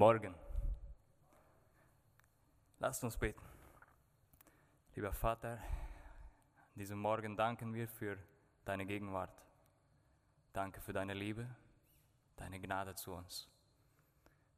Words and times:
Morgen. 0.00 0.34
Lasst 2.78 3.04
uns 3.04 3.18
beten. 3.18 3.44
Lieber 4.94 5.12
Vater, 5.12 5.58
an 5.58 6.74
diesem 6.74 6.98
Morgen 6.98 7.36
danken 7.36 7.74
wir 7.74 7.86
für 7.86 8.16
deine 8.64 8.86
Gegenwart. 8.86 9.44
Danke 10.54 10.80
für 10.80 10.94
deine 10.94 11.12
Liebe, 11.12 11.46
deine 12.36 12.58
Gnade 12.58 12.94
zu 12.94 13.12
uns. 13.12 13.46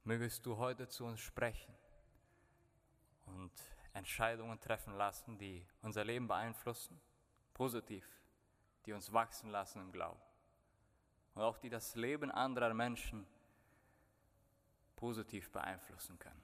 Mögest 0.05 0.47
du 0.47 0.59
heute 0.59 0.87
zu 0.87 1.07
uns 1.07 1.19
sprechen 1.19 1.75
und 3.27 3.51
Entscheidungen 3.95 4.61
treffen 4.61 4.97
lassen, 4.97 5.39
die 5.39 5.67
unser 5.81 6.05
Leben 6.05 6.29
beeinflussen, 6.29 7.01
positiv, 7.53 8.09
die 8.87 8.93
uns 8.93 9.13
wachsen 9.13 9.51
lassen 9.51 9.81
im 9.81 9.91
Glauben 9.91 10.23
und 11.35 11.43
auch 11.43 11.59
die 11.59 11.69
das 11.69 11.97
Leben 11.97 12.31
anderer 12.31 12.75
Menschen 12.75 13.27
positiv 15.03 15.51
beeinflussen 15.51 16.17
können. 16.17 16.41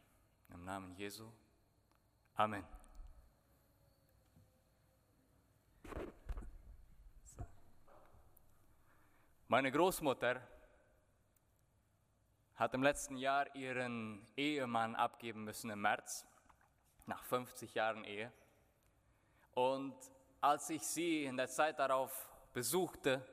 Im 0.52 0.64
Namen 0.64 0.92
Jesu. 0.96 1.30
Amen. 2.34 2.66
Meine 9.46 9.70
Großmutter 9.70 10.42
hat 12.56 12.74
im 12.74 12.82
letzten 12.82 13.16
Jahr 13.16 13.54
ihren 13.54 14.26
Ehemann 14.36 14.96
abgeben 14.96 15.44
müssen 15.44 15.70
im 15.70 15.80
März, 15.80 16.26
nach 17.06 17.22
50 17.22 17.74
Jahren 17.74 18.02
Ehe. 18.02 18.32
Und 19.54 19.94
als 20.40 20.68
ich 20.68 20.82
sie 20.82 21.26
in 21.26 21.36
der 21.36 21.46
Zeit 21.46 21.78
darauf 21.78 22.28
besuchte, 22.52 23.24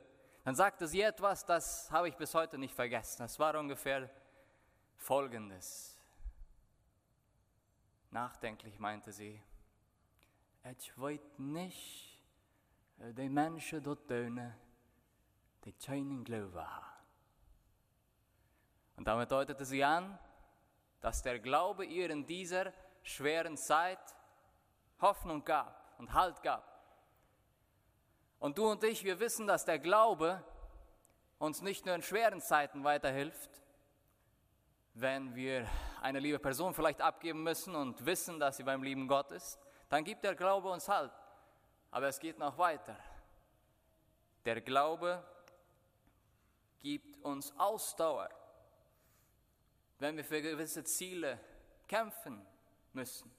dann 0.44 0.54
sagte 0.54 0.86
sie 0.86 1.00
etwas, 1.00 1.44
das 1.44 1.90
habe 1.90 2.08
ich 2.08 2.14
bis 2.14 2.32
heute 2.32 2.58
nicht 2.58 2.76
vergessen. 2.76 3.24
Es 3.24 3.40
war 3.40 3.58
ungefähr 3.58 4.08
Folgendes. 4.96 5.98
Nachdenklich 8.10 8.78
meinte 8.78 9.12
sie, 9.12 9.42
ich 10.78 10.98
wollte 10.98 11.42
nicht 11.42 12.20
äh, 12.98 13.12
die 13.12 13.28
Menschen 13.28 13.82
dort 13.82 14.08
tönen, 14.08 14.54
die 15.64 15.72
keinen 15.72 16.24
Glauben 16.24 16.58
haben. 16.58 16.86
Und 18.96 19.06
damit 19.06 19.30
deutete 19.30 19.64
sie 19.64 19.84
an, 19.84 20.18
dass 21.00 21.22
der 21.22 21.38
Glaube 21.38 21.84
ihr 21.84 22.10
in 22.10 22.26
dieser 22.26 22.72
schweren 23.02 23.56
Zeit 23.56 24.16
Hoffnung 25.00 25.44
gab 25.44 25.94
und 25.98 26.12
Halt 26.14 26.42
gab. 26.42 26.64
Und 28.38 28.58
du 28.58 28.70
und 28.70 28.82
ich, 28.84 29.04
wir 29.04 29.20
wissen, 29.20 29.46
dass 29.46 29.64
der 29.64 29.78
Glaube 29.78 30.42
uns 31.38 31.62
nicht 31.62 31.84
nur 31.86 31.94
in 31.94 32.02
schweren 32.02 32.40
Zeiten 32.40 32.84
weiterhilft, 32.84 33.50
wenn 34.98 35.34
wir 35.34 35.68
eine 36.00 36.18
liebe 36.18 36.38
Person 36.38 36.72
vielleicht 36.72 37.02
abgeben 37.02 37.42
müssen 37.42 37.74
und 37.74 38.04
wissen, 38.06 38.40
dass 38.40 38.56
sie 38.56 38.62
beim 38.62 38.82
lieben 38.82 39.06
Gott 39.06 39.30
ist, 39.30 39.58
dann 39.90 40.02
gibt 40.02 40.24
der 40.24 40.34
Glaube 40.34 40.70
uns 40.70 40.88
Halt. 40.88 41.12
Aber 41.90 42.08
es 42.08 42.18
geht 42.18 42.38
noch 42.38 42.56
weiter. 42.56 42.96
Der 44.46 44.62
Glaube 44.62 45.22
gibt 46.78 47.22
uns 47.22 47.52
Ausdauer, 47.58 48.30
wenn 49.98 50.16
wir 50.16 50.24
für 50.24 50.40
gewisse 50.40 50.82
Ziele 50.84 51.38
kämpfen 51.86 52.44
müssen. 52.94 53.30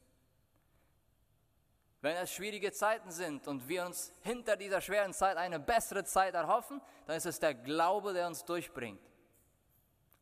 Wenn 2.01 2.17
es 2.17 2.31
schwierige 2.31 2.71
Zeiten 2.71 3.09
sind 3.09 3.47
und 3.47 3.67
wir 3.67 3.83
uns 3.83 4.13
hinter 4.21 4.55
dieser 4.57 4.79
schweren 4.79 5.11
Zeit 5.11 5.37
eine 5.37 5.59
bessere 5.59 6.03
Zeit 6.03 6.35
erhoffen, 6.35 6.81
dann 7.07 7.17
ist 7.17 7.25
es 7.25 7.39
der 7.39 7.55
Glaube, 7.55 8.13
der 8.13 8.27
uns 8.27 8.45
durchbringt. 8.45 9.01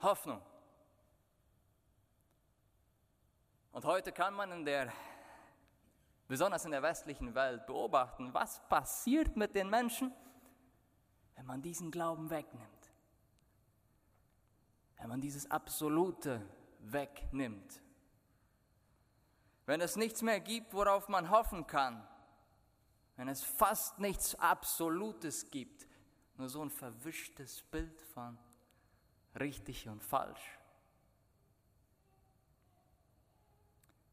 Hoffnung. 0.02 0.42
Und 3.76 3.84
heute 3.84 4.14
kann 4.14 4.34
man 4.34 4.54
in 4.54 4.64
der, 4.64 4.90
besonders 6.30 6.64
in 6.64 6.72
der 6.72 6.82
westlichen 6.82 7.36
Welt, 7.36 7.66
beobachten, 7.66 8.34
was 8.34 8.66
passiert 8.70 9.36
mit 9.36 9.54
den 9.54 9.70
Menschen, 9.70 10.14
wenn 11.36 11.46
man 11.46 11.62
diesen 11.62 11.92
Glauben 11.92 12.30
wegnimmt. 12.30 12.94
Wenn 14.96 15.10
man 15.10 15.20
dieses 15.20 15.52
Absolute 15.52 16.42
wegnimmt. 16.80 17.82
Wenn 19.66 19.82
es 19.82 19.98
nichts 19.98 20.22
mehr 20.22 20.40
gibt, 20.40 20.74
worauf 20.74 21.10
man 21.10 21.30
hoffen 21.30 21.68
kann. 21.68 22.08
Wenn 23.18 23.28
es 23.28 23.44
fast 23.44 24.00
nichts 24.00 24.36
Absolutes 24.36 25.52
gibt. 25.52 25.86
Nur 26.38 26.48
so 26.48 26.64
ein 26.64 26.70
verwischtes 26.70 27.62
Bild 27.64 28.02
von 28.14 28.38
richtig 29.38 29.90
und 29.90 30.02
falsch. 30.02 30.60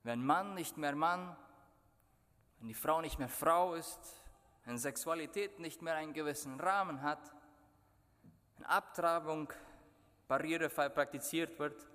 Wenn 0.02 0.24
Mann 0.24 0.54
nicht 0.54 0.76
mehr 0.76 0.94
Mann, 0.94 1.36
wenn 2.58 2.68
die 2.68 2.74
Frau 2.74 3.00
nicht 3.00 3.18
mehr 3.18 3.28
Frau 3.28 3.74
ist, 3.74 4.00
wenn 4.64 4.78
Sexualität 4.78 5.58
nicht 5.58 5.82
mehr 5.82 5.94
einen 5.94 6.12
gewissen 6.12 6.58
Rahmen 6.60 7.02
hat, 7.02 7.32
wenn 8.56 8.66
Abtreibung 8.66 9.52
barrierefrei 10.28 10.88
praktiziert 10.88 11.58
wird 11.58 11.86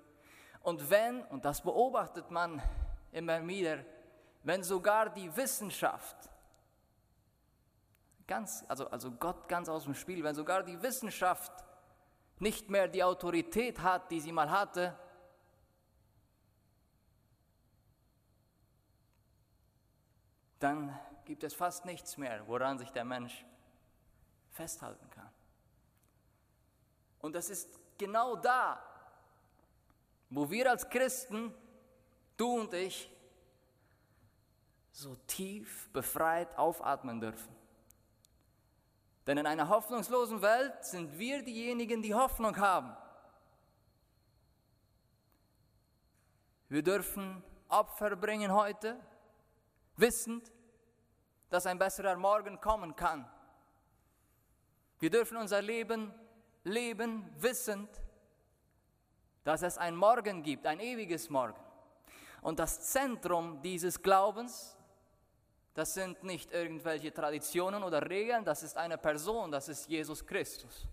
und 0.62 0.90
wenn, 0.90 1.22
und 1.24 1.44
das 1.44 1.62
beobachtet 1.62 2.30
man 2.30 2.62
immer 3.12 3.46
wieder, 3.46 3.84
wenn 4.42 4.62
sogar 4.62 5.10
die 5.10 5.34
Wissenschaft, 5.36 6.16
ganz, 8.26 8.64
also, 8.68 8.88
also 8.88 9.10
Gott 9.10 9.48
ganz 9.48 9.68
aus 9.68 9.84
dem 9.84 9.94
Spiel, 9.94 10.22
wenn 10.22 10.34
sogar 10.34 10.62
die 10.62 10.80
Wissenschaft 10.80 11.52
nicht 12.38 12.70
mehr 12.70 12.88
die 12.88 13.02
Autorität 13.02 13.82
hat, 13.82 14.10
die 14.10 14.20
sie 14.20 14.32
mal 14.32 14.50
hatte, 14.50 14.96
dann 20.58 20.98
gibt 21.24 21.44
es 21.44 21.54
fast 21.54 21.84
nichts 21.84 22.16
mehr, 22.16 22.46
woran 22.46 22.78
sich 22.78 22.90
der 22.90 23.04
Mensch 23.04 23.44
festhalten 24.50 25.08
kann. 25.10 25.30
Und 27.20 27.34
das 27.34 27.50
ist 27.50 27.68
genau 27.98 28.36
da, 28.36 28.82
wo 30.30 30.50
wir 30.50 30.70
als 30.70 30.88
Christen 30.88 31.54
du 32.36 32.60
und 32.60 32.72
ich, 32.72 33.10
so 34.92 35.14
tief 35.26 35.88
befreit 35.92 36.56
aufatmen 36.56 37.20
dürfen. 37.20 37.54
Denn 39.26 39.38
in 39.38 39.46
einer 39.46 39.68
hoffnungslosen 39.68 40.40
Welt 40.40 40.84
sind 40.84 41.18
wir 41.18 41.42
diejenigen, 41.42 42.02
die 42.02 42.14
Hoffnung 42.14 42.56
haben. 42.56 42.96
Wir 46.68 46.82
dürfen 46.82 47.42
Opfer 47.68 48.16
bringen 48.16 48.52
heute, 48.52 48.98
wissend, 49.98 50.52
dass 51.50 51.66
ein 51.66 51.78
besserer 51.78 52.16
Morgen 52.16 52.60
kommen 52.60 52.94
kann. 52.94 53.28
Wir 54.98 55.10
dürfen 55.10 55.36
unser 55.36 55.62
Leben 55.62 56.12
leben, 56.64 57.30
wissend, 57.38 57.88
dass 59.44 59.62
es 59.62 59.78
ein 59.78 59.96
Morgen 59.96 60.42
gibt, 60.42 60.66
ein 60.66 60.80
ewiges 60.80 61.30
Morgen. 61.30 61.58
Und 62.42 62.58
das 62.58 62.80
Zentrum 62.80 63.60
dieses 63.62 64.00
Glaubens, 64.02 64.76
das 65.74 65.94
sind 65.94 66.22
nicht 66.22 66.52
irgendwelche 66.52 67.12
Traditionen 67.12 67.82
oder 67.82 68.08
Regeln, 68.08 68.44
das 68.44 68.62
ist 68.62 68.76
eine 68.76 68.98
Person, 68.98 69.50
das 69.50 69.68
ist 69.68 69.88
Jesus 69.88 70.24
Christus. 70.26 70.86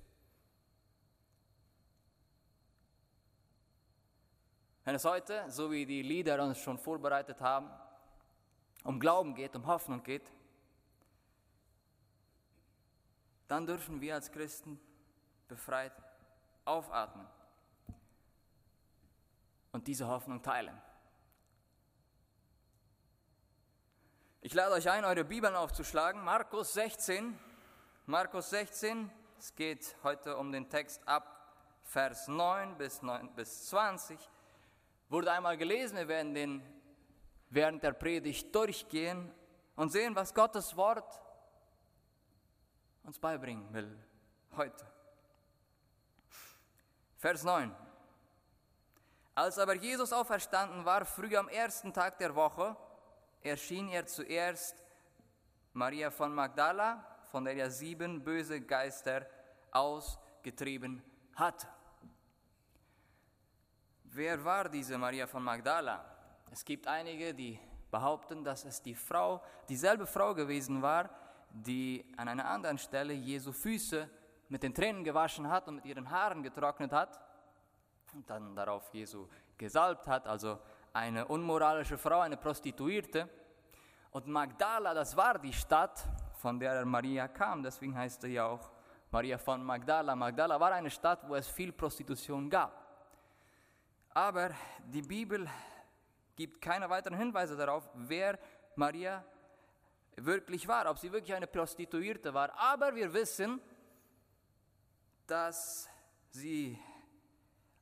Wenn 4.84 4.96
es 4.96 5.04
heute, 5.04 5.46
so 5.50 5.72
wie 5.72 5.86
die 5.86 6.04
Lieder 6.04 6.44
uns 6.44 6.60
schon 6.60 6.78
vorbereitet 6.78 7.42
haben, 7.42 7.72
um 8.86 9.00
Glauben 9.00 9.34
geht, 9.34 9.56
um 9.56 9.66
Hoffnung 9.66 10.04
geht, 10.04 10.32
dann 13.48 13.66
dürfen 13.66 14.00
wir 14.00 14.14
als 14.14 14.32
Christen 14.32 14.80
befreit 15.48 15.92
aufatmen 16.64 17.28
und 19.72 19.88
diese 19.88 20.08
Hoffnung 20.08 20.42
teilen. 20.42 20.80
Ich 24.42 24.54
lade 24.54 24.74
euch 24.74 24.90
ein, 24.90 25.04
eure 25.04 25.24
Bibeln 25.24 25.56
aufzuschlagen. 25.56 26.24
Markus 26.24 26.74
16. 26.74 27.38
Markus 28.06 28.52
16. 28.52 29.10
Es 29.40 29.56
geht 29.56 29.96
heute 30.04 30.38
um 30.38 30.52
den 30.52 30.70
Text 30.70 31.06
ab 31.08 31.56
Vers 31.84 32.28
9 32.28 32.78
bis, 32.78 33.02
9 33.02 33.34
bis 33.34 33.66
20. 33.68 34.20
Wurde 35.10 35.32
einmal 35.32 35.58
gelesen. 35.58 35.98
Wir 35.98 36.08
werden 36.08 36.36
den 36.36 36.75
während 37.56 37.82
der 37.82 37.94
Predigt 37.94 38.54
durchgehen 38.54 39.34
und 39.78 39.90
sehen, 39.90 40.14
was 40.14 40.34
Gottes 40.34 40.76
Wort 40.76 41.22
uns 43.04 43.18
beibringen 43.18 43.74
will 43.74 43.98
heute. 44.58 44.86
Vers 47.18 47.44
9. 47.44 47.74
Als 49.36 49.58
aber 49.58 49.74
Jesus 49.74 50.12
auferstanden 50.12 50.84
war, 50.84 51.06
früh 51.06 51.36
am 51.38 51.48
ersten 51.48 51.94
Tag 51.94 52.18
der 52.18 52.36
Woche, 52.36 52.76
erschien 53.42 53.88
er 53.88 54.06
zuerst 54.06 54.84
Maria 55.72 56.12
von 56.12 56.36
Magdala, 56.36 57.06
von 57.32 57.46
der 57.46 57.56
er 57.56 57.72
sieben 57.72 58.22
böse 58.22 58.60
Geister 58.60 59.26
ausgetrieben 59.72 61.02
hatte. 61.36 61.68
wer 64.04 64.44
war 64.44 64.70
diese 64.70 64.98
Maria 64.98 65.28
von 65.28 65.44
Magdala? 65.44 66.15
Es 66.56 66.64
gibt 66.64 66.88
einige, 66.88 67.34
die 67.34 67.60
behaupten, 67.92 68.42
dass 68.42 68.64
es 68.64 68.82
die 68.82 68.96
Frau, 68.96 69.42
dieselbe 69.68 70.06
Frau 70.06 70.34
gewesen 70.34 70.82
war, 70.82 71.10
die 71.50 72.06
an 72.16 72.30
einer 72.30 72.46
anderen 72.46 72.78
Stelle 72.78 73.12
Jesu 73.12 73.52
Füße 73.52 74.10
mit 74.48 74.64
den 74.64 74.74
Tränen 74.74 75.04
gewaschen 75.04 75.50
hat 75.50 75.68
und 75.68 75.76
mit 75.76 75.86
ihren 75.86 76.10
Haaren 76.10 76.42
getrocknet 76.42 76.94
hat 76.94 77.20
und 78.14 78.30
dann 78.30 78.56
darauf 78.56 78.88
Jesu 78.94 79.28
gesalbt 79.58 80.08
hat, 80.08 80.30
also 80.30 80.58
eine 80.94 81.28
unmoralische 81.28 81.98
Frau, 81.98 82.22
eine 82.22 82.38
Prostituierte. 82.38 83.28
Und 84.12 84.26
Magdala, 84.26 84.94
das 84.94 85.18
war 85.18 85.38
die 85.38 85.52
Stadt, 85.52 86.08
von 86.38 86.58
der 86.58 86.86
Maria 86.86 87.28
kam, 87.28 87.64
deswegen 87.64 87.98
heißt 87.98 88.22
sie 88.22 88.30
ja 88.30 88.46
auch 88.46 88.72
Maria 89.12 89.38
von 89.38 89.62
Magdala. 89.62 90.16
Magdala 90.16 90.58
war 90.58 90.72
eine 90.72 90.90
Stadt, 90.90 91.28
wo 91.28 91.36
es 91.36 91.50
viel 91.50 91.74
Prostitution 91.74 92.50
gab. 92.50 92.72
Aber 94.14 94.52
die 94.86 95.02
Bibel 95.02 95.50
gibt 96.36 96.62
keine 96.62 96.90
weiteren 96.90 97.18
Hinweise 97.18 97.56
darauf, 97.56 97.88
wer 97.94 98.38
Maria 98.76 99.24
wirklich 100.18 100.68
war, 100.68 100.90
ob 100.90 100.98
sie 100.98 101.12
wirklich 101.12 101.34
eine 101.34 101.48
Prostituierte 101.48 102.34
war. 102.34 102.54
Aber 102.58 102.96
wir 102.96 103.14
wissen, 103.14 103.62
dass 105.28 105.90
sie 106.30 106.80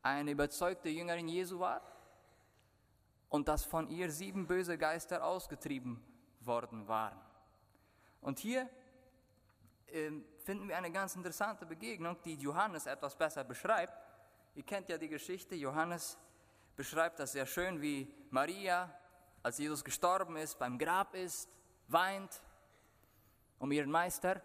eine 0.01 0.31
überzeugte 0.31 0.89
Jüngerin 0.89 1.27
Jesu 1.27 1.59
war 1.59 1.81
und 3.29 3.47
dass 3.47 3.65
von 3.65 3.87
ihr 3.89 4.11
sieben 4.11 4.47
böse 4.47 4.77
Geister 4.77 5.23
ausgetrieben 5.23 6.03
worden 6.41 6.87
waren. 6.87 7.19
Und 8.21 8.39
hier 8.39 8.69
äh, 9.87 10.11
finden 10.43 10.67
wir 10.67 10.77
eine 10.77 10.91
ganz 10.91 11.15
interessante 11.15 11.65
Begegnung, 11.65 12.17
die 12.23 12.35
Johannes 12.35 12.85
etwas 12.85 13.15
besser 13.15 13.43
beschreibt. 13.43 13.93
Ihr 14.55 14.63
kennt 14.63 14.89
ja 14.89 14.97
die 14.97 15.09
Geschichte, 15.09 15.55
Johannes 15.55 16.17
beschreibt 16.75 17.19
das 17.19 17.33
sehr 17.33 17.45
schön, 17.45 17.81
wie 17.81 18.13
Maria, 18.29 18.93
als 19.41 19.57
Jesus 19.57 19.83
gestorben 19.83 20.37
ist, 20.37 20.57
beim 20.57 20.77
Grab 20.77 21.13
ist, 21.15 21.49
weint 21.87 22.41
um 23.59 23.71
ihren 23.71 23.91
Meister. 23.91 24.41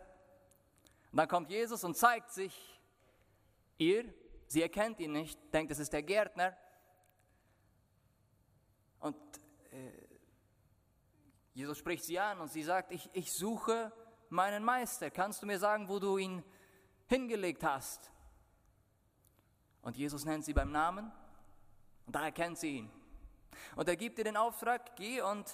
Und 1.11 1.19
dann 1.19 1.29
kommt 1.29 1.51
Jesus 1.51 1.85
und 1.85 1.97
zeigt 1.97 2.31
sich 2.33 2.81
ihr, 3.79 4.13
sie 4.47 4.63
erkennt 4.63 5.01
ihn 5.01 5.13
nicht, 5.13 5.39
denkt, 5.53 5.73
es 5.73 5.79
ist 5.79 5.93
der 5.93 6.03
Gärtner. 6.03 6.57
Und 9.01 9.17
äh, 9.71 9.93
Jesus 11.55 11.79
spricht 11.79 12.05
sie 12.05 12.19
an 12.19 12.41
und 12.41 12.51
sie 12.51 12.63
sagt, 12.63 12.93
ich, 12.93 13.09
ich 13.13 13.33
suche 13.33 13.93
meinen 14.29 14.65
Meister. 14.65 15.11
Kannst 15.11 15.43
du 15.43 15.47
mir 15.47 15.59
sagen, 15.59 15.89
wo 15.89 15.99
du 15.99 16.19
ihn 16.19 16.45
hingelegt 17.07 17.65
hast? 17.65 18.11
Und 19.83 19.97
Jesus 19.97 20.25
nennt 20.25 20.45
sie 20.45 20.53
beim 20.53 20.71
Namen 20.71 21.11
und 22.09 22.15
da 22.15 22.25
erkennt 22.25 22.57
sie 22.57 22.79
ihn. 22.79 22.91
Und 23.77 23.87
er 23.87 23.95
gibt 23.95 24.17
ihr 24.17 24.25
den 24.25 24.39
Auftrag, 24.39 24.97
geh 24.97 25.21
und 25.21 25.47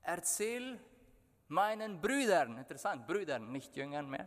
erzähl 0.00 0.80
meinen 1.48 2.00
Brüdern, 2.00 2.56
interessant, 2.56 3.06
Brüdern, 3.06 3.52
nicht 3.52 3.76
Jüngern 3.76 4.08
mehr. 4.08 4.26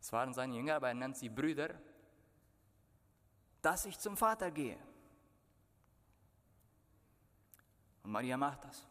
Es 0.00 0.12
waren 0.12 0.34
seine 0.34 0.56
Jünger, 0.56 0.74
aber 0.74 0.88
er 0.88 0.94
nennt 0.94 1.16
sie 1.16 1.28
Brüder, 1.28 1.80
dass 3.60 3.84
ich 3.84 3.96
zum 3.96 4.16
Vater 4.16 4.50
gehe. 4.50 4.76
Und 8.02 8.10
Maria 8.10 8.36
macht 8.36 8.64
das. 8.64 8.84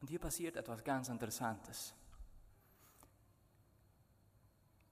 Und 0.00 0.08
hier 0.08 0.18
passiert 0.18 0.56
etwas 0.56 0.82
ganz 0.82 1.10
Interessantes. 1.10 1.92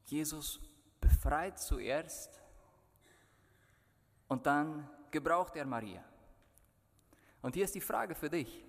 Jesus 0.05 0.61
befreit 1.01 1.59
zuerst 1.59 2.41
und 4.29 4.47
dann 4.47 4.89
gebraucht 5.11 5.57
er 5.57 5.67
Maria. 5.67 6.05
Und 7.43 7.55
hier 7.55 7.65
ist 7.65 7.75
die 7.75 7.81
Frage 7.81 8.15
für 8.15 8.31
dich. 8.31 8.65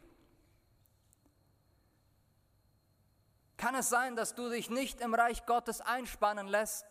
Kann 3.58 3.74
es 3.74 3.90
sein, 3.90 4.16
dass 4.16 4.36
du 4.36 4.50
dich 4.50 4.70
nicht 4.70 5.02
im 5.02 5.16
Reich 5.16 5.46
Gottes 5.46 5.82
einspannen 5.82 6.48
lässt, 6.48 6.86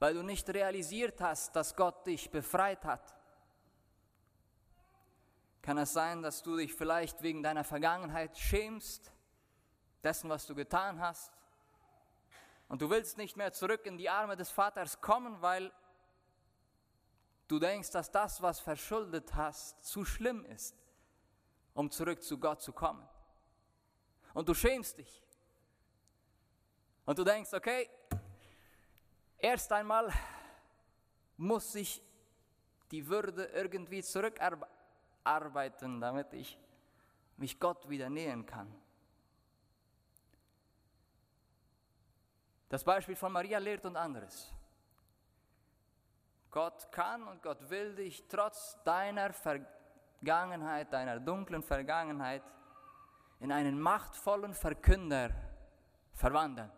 weil 0.00 0.14
du 0.14 0.22
nicht 0.22 0.48
realisiert 0.50 1.20
hast, 1.20 1.54
dass 1.54 1.76
Gott 1.76 2.04
dich 2.06 2.30
befreit 2.30 2.84
hat? 2.84 3.16
Kann 5.62 5.78
es 5.78 5.92
sein, 5.92 6.22
dass 6.22 6.42
du 6.42 6.56
dich 6.56 6.74
vielleicht 6.74 7.22
wegen 7.22 7.42
deiner 7.42 7.64
Vergangenheit 7.64 8.36
schämst, 8.36 9.12
dessen, 10.02 10.28
was 10.30 10.46
du 10.46 10.54
getan 10.54 11.00
hast? 11.00 11.39
Und 12.70 12.80
du 12.80 12.88
willst 12.88 13.18
nicht 13.18 13.36
mehr 13.36 13.52
zurück 13.52 13.84
in 13.84 13.98
die 13.98 14.08
Arme 14.08 14.36
des 14.36 14.48
Vaters 14.48 15.00
kommen, 15.00 15.42
weil 15.42 15.72
du 17.48 17.58
denkst, 17.58 17.90
dass 17.90 18.12
das, 18.12 18.40
was 18.42 18.60
verschuldet 18.60 19.34
hast, 19.34 19.84
zu 19.84 20.04
schlimm 20.04 20.44
ist, 20.44 20.76
um 21.74 21.90
zurück 21.90 22.22
zu 22.22 22.38
Gott 22.38 22.62
zu 22.62 22.72
kommen. 22.72 23.04
Und 24.34 24.48
du 24.48 24.54
schämst 24.54 24.98
dich. 24.98 25.20
Und 27.06 27.18
du 27.18 27.24
denkst, 27.24 27.52
okay, 27.52 27.90
erst 29.36 29.72
einmal 29.72 30.12
muss 31.36 31.74
ich 31.74 32.00
die 32.92 33.08
Würde 33.08 33.46
irgendwie 33.46 34.04
zurückarbeiten, 34.04 36.00
damit 36.00 36.32
ich 36.34 36.56
mich 37.36 37.58
Gott 37.58 37.88
wieder 37.88 38.08
nähern 38.08 38.46
kann. 38.46 38.72
Das 42.70 42.84
Beispiel 42.84 43.16
von 43.16 43.32
Maria 43.32 43.58
lehrt 43.58 43.84
und 43.84 43.96
anderes. 43.96 44.54
Gott 46.52 46.90
kann 46.92 47.24
und 47.24 47.42
Gott 47.42 47.68
will 47.68 47.96
dich 47.96 48.26
trotz 48.28 48.78
deiner 48.84 49.32
Vergangenheit, 49.32 50.92
deiner 50.92 51.18
dunklen 51.18 51.64
Vergangenheit, 51.64 52.42
in 53.40 53.50
einen 53.50 53.80
machtvollen 53.80 54.54
Verkünder 54.54 55.32
verwandeln. 56.12 56.70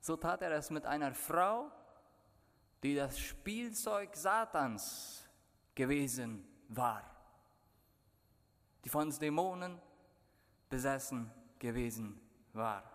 So 0.00 0.16
tat 0.16 0.42
er 0.42 0.52
es 0.52 0.70
mit 0.70 0.86
einer 0.86 1.12
Frau, 1.12 1.70
die 2.84 2.94
das 2.94 3.18
Spielzeug 3.18 4.14
Satans 4.14 5.28
gewesen 5.74 6.46
war, 6.68 7.02
die 8.84 8.88
von 8.88 9.10
Dämonen 9.10 9.80
besessen 10.68 11.28
gewesen 11.58 12.20
war. 12.52 12.91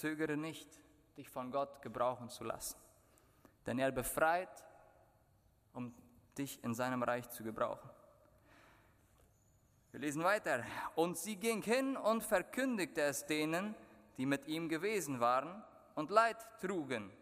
Zögere 0.00 0.34
nicht, 0.34 0.66
dich 1.18 1.28
von 1.28 1.50
Gott 1.50 1.82
gebrauchen 1.82 2.30
zu 2.30 2.42
lassen, 2.42 2.78
denn 3.66 3.78
er 3.78 3.92
befreit, 3.92 4.64
um 5.74 5.94
dich 6.38 6.64
in 6.64 6.72
seinem 6.72 7.02
Reich 7.02 7.28
zu 7.28 7.44
gebrauchen. 7.44 7.90
Wir 9.90 10.00
lesen 10.00 10.24
weiter. 10.24 10.64
Und 10.94 11.18
sie 11.18 11.36
ging 11.36 11.60
hin 11.60 11.98
und 11.98 12.22
verkündigte 12.22 13.02
es 13.02 13.26
denen, 13.26 13.74
die 14.16 14.24
mit 14.24 14.48
ihm 14.48 14.70
gewesen 14.70 15.20
waren 15.20 15.62
und 15.94 16.08
Leid 16.08 16.38
trugen. 16.62 17.12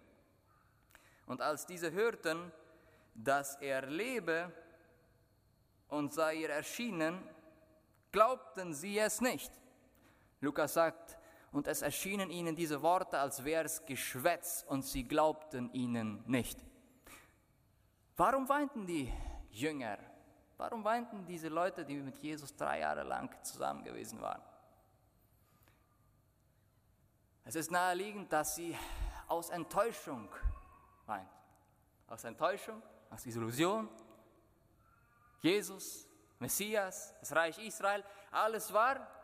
Und 1.26 1.40
als 1.40 1.66
diese 1.66 1.90
hörten, 1.90 2.52
dass 3.12 3.56
er 3.56 3.86
lebe 3.86 4.52
und 5.88 6.12
sei 6.12 6.36
ihr 6.36 6.50
erschienen, 6.50 7.28
glaubten 8.12 8.72
sie 8.72 9.00
es 9.00 9.20
nicht. 9.20 9.50
Lukas 10.40 10.74
sagt, 10.74 11.17
und 11.58 11.66
es 11.66 11.82
erschienen 11.82 12.30
ihnen 12.30 12.54
diese 12.54 12.82
Worte, 12.82 13.18
als 13.18 13.42
wäre 13.42 13.64
es 13.64 13.84
Geschwätz, 13.84 14.64
und 14.68 14.84
sie 14.84 15.02
glaubten 15.02 15.72
ihnen 15.72 16.22
nicht. 16.24 16.56
Warum 18.16 18.48
weinten 18.48 18.86
die 18.86 19.12
Jünger? 19.50 19.98
Warum 20.56 20.84
weinten 20.84 21.26
diese 21.26 21.48
Leute, 21.48 21.84
die 21.84 21.96
mit 21.96 22.16
Jesus 22.18 22.54
drei 22.54 22.78
Jahre 22.78 23.02
lang 23.02 23.34
zusammen 23.42 23.82
gewesen 23.82 24.20
waren? 24.20 24.40
Es 27.44 27.56
ist 27.56 27.72
naheliegend, 27.72 28.32
dass 28.32 28.54
sie 28.54 28.76
aus 29.26 29.50
Enttäuschung 29.50 30.28
weinten. 31.06 31.28
Aus 32.06 32.22
Enttäuschung, 32.22 32.80
aus 33.10 33.26
Illusion. 33.26 33.88
Jesus, 35.40 36.06
Messias, 36.38 37.16
das 37.18 37.34
Reich 37.34 37.58
Israel, 37.58 38.04
alles 38.30 38.72
war 38.72 39.17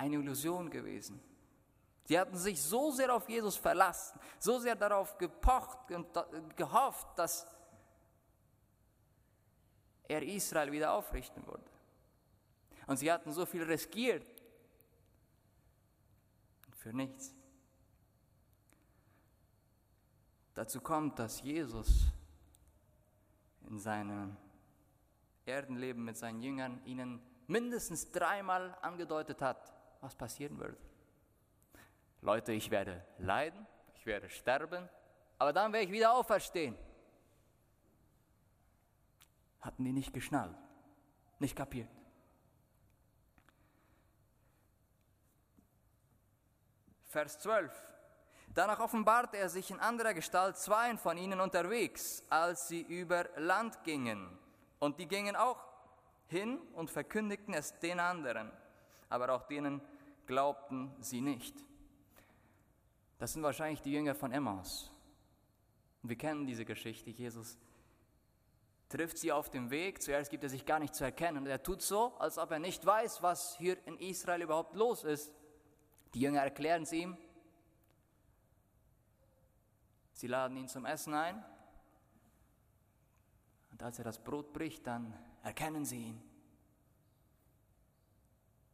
eine 0.00 0.16
Illusion 0.16 0.70
gewesen. 0.70 1.20
Sie 2.04 2.18
hatten 2.18 2.36
sich 2.36 2.60
so 2.60 2.90
sehr 2.90 3.14
auf 3.14 3.28
Jesus 3.28 3.56
verlassen, 3.56 4.18
so 4.38 4.58
sehr 4.58 4.74
darauf 4.74 5.18
gepocht 5.18 5.90
und 5.90 6.08
gehofft, 6.56 7.06
dass 7.16 7.46
er 10.08 10.22
Israel 10.22 10.72
wieder 10.72 10.92
aufrichten 10.92 11.46
würde. 11.46 11.70
Und 12.86 12.96
sie 12.96 13.12
hatten 13.12 13.32
so 13.32 13.46
viel 13.46 13.62
riskiert 13.62 14.26
für 16.72 16.92
nichts. 16.92 17.34
Dazu 20.54 20.80
kommt, 20.80 21.18
dass 21.18 21.42
Jesus 21.42 22.06
in 23.68 23.78
seinem 23.78 24.36
Erdenleben 25.46 26.04
mit 26.04 26.16
seinen 26.16 26.42
Jüngern 26.42 26.84
ihnen 26.86 27.22
mindestens 27.46 28.10
dreimal 28.10 28.76
angedeutet 28.80 29.42
hat, 29.42 29.79
was 30.00 30.14
passieren 30.14 30.58
würde. 30.58 30.76
Leute, 32.22 32.52
ich 32.52 32.70
werde 32.70 33.04
leiden, 33.18 33.66
ich 33.94 34.06
werde 34.06 34.28
sterben, 34.28 34.88
aber 35.38 35.52
dann 35.52 35.72
werde 35.72 35.86
ich 35.86 35.92
wieder 35.92 36.12
auferstehen. 36.12 36.76
Hatten 39.60 39.84
die 39.84 39.92
nicht 39.92 40.12
geschnallt, 40.12 40.56
nicht 41.38 41.56
kapiert. 41.56 41.88
Vers 47.06 47.40
12. 47.40 47.72
Danach 48.52 48.80
offenbarte 48.80 49.36
er 49.36 49.48
sich 49.48 49.70
in 49.70 49.80
anderer 49.80 50.14
Gestalt 50.14 50.56
zweien 50.56 50.98
von 50.98 51.16
ihnen 51.16 51.40
unterwegs, 51.40 52.24
als 52.30 52.68
sie 52.68 52.82
über 52.82 53.28
Land 53.36 53.82
gingen. 53.84 54.38
Und 54.78 54.98
die 54.98 55.06
gingen 55.06 55.36
auch 55.36 55.64
hin 56.26 56.58
und 56.74 56.90
verkündigten 56.90 57.54
es 57.54 57.78
den 57.78 58.00
anderen, 58.00 58.50
aber 59.10 59.34
auch 59.34 59.42
denen 59.42 59.82
glaubten 60.26 60.90
sie 61.00 61.20
nicht. 61.20 61.54
Das 63.18 63.34
sind 63.34 63.42
wahrscheinlich 63.42 63.82
die 63.82 63.92
Jünger 63.92 64.14
von 64.14 64.32
Emmaus. 64.32 64.90
wir 66.02 66.16
kennen 66.16 66.46
diese 66.46 66.64
Geschichte. 66.64 67.10
Jesus 67.10 67.58
trifft 68.88 69.18
sie 69.18 69.30
auf 69.32 69.50
dem 69.50 69.70
Weg. 69.70 70.00
Zuerst 70.00 70.30
gibt 70.30 70.42
er 70.42 70.48
sich 70.48 70.64
gar 70.64 70.78
nicht 70.78 70.94
zu 70.94 71.04
erkennen. 71.04 71.38
Und 71.38 71.46
er 71.46 71.62
tut 71.62 71.82
so, 71.82 72.14
als 72.18 72.38
ob 72.38 72.50
er 72.50 72.58
nicht 72.58 72.86
weiß, 72.86 73.22
was 73.22 73.56
hier 73.58 73.76
in 73.86 73.98
Israel 73.98 74.40
überhaupt 74.40 74.74
los 74.74 75.04
ist. 75.04 75.34
Die 76.14 76.20
Jünger 76.20 76.40
erklären 76.40 76.84
es 76.84 76.92
ihm. 76.92 77.16
Sie 80.12 80.26
laden 80.26 80.56
ihn 80.56 80.68
zum 80.68 80.86
Essen 80.86 81.14
ein. 81.14 81.44
Und 83.70 83.82
als 83.82 83.98
er 83.98 84.04
das 84.04 84.18
Brot 84.18 84.52
bricht, 84.52 84.86
dann 84.86 85.14
erkennen 85.42 85.84
sie 85.84 85.98
ihn. 85.98 86.29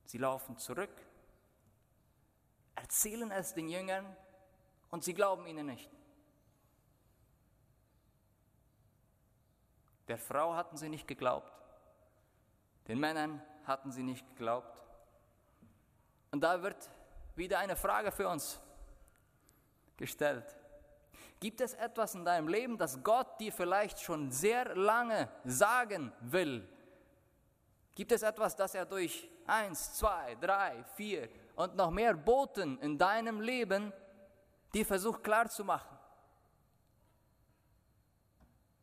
Sie 0.07 0.19
laufen 0.19 0.57
zurück, 0.57 0.91
erzählen 2.77 3.31
es 3.33 3.55
den 3.55 3.69
Jüngern 3.69 4.07
und 4.91 5.03
sie 5.03 5.15
glauben 5.15 5.47
ihnen 5.47 5.67
nicht. 5.67 5.91
Der 10.07 10.17
Frau 10.17 10.55
hatten 10.55 10.77
sie 10.77 10.89
nicht 10.89 11.09
geglaubt, 11.09 11.53
den 12.87 13.01
Männern 13.01 13.43
hatten 13.65 13.91
sie 13.91 14.05
nicht 14.05 14.27
geglaubt. 14.29 14.81
Und 16.31 16.41
da 16.41 16.63
wird 16.63 16.89
wieder 17.35 17.59
eine 17.59 17.75
Frage 17.75 18.13
für 18.13 18.29
uns 18.29 18.61
gestellt. 19.97 20.57
Gibt 21.41 21.61
es 21.61 21.75
etwas 21.75 22.15
in 22.15 22.25
deinem 22.25 22.47
Leben, 22.47 22.79
das 22.79 23.03
Gott 23.03 23.41
dir 23.41 23.53
vielleicht 23.53 24.01
schon 24.01 24.31
sehr 24.31 24.77
lange 24.77 25.29
sagen 25.45 26.13
will? 26.21 26.69
Gibt 27.97 28.13
es 28.13 28.23
etwas, 28.23 28.55
das 28.55 28.75
er 28.75 28.85
durch 28.85 29.27
eins, 29.47 29.95
zwei, 29.95 30.35
drei, 30.35 30.85
vier 30.97 31.31
und 31.55 31.75
noch 31.77 31.91
mehr 31.91 32.13
Boten 32.13 32.79
in 32.81 32.99
deinem 32.99 33.41
Leben 33.41 33.91
dir 34.75 34.85
versucht 34.85 35.25
klarzumachen? 35.25 35.97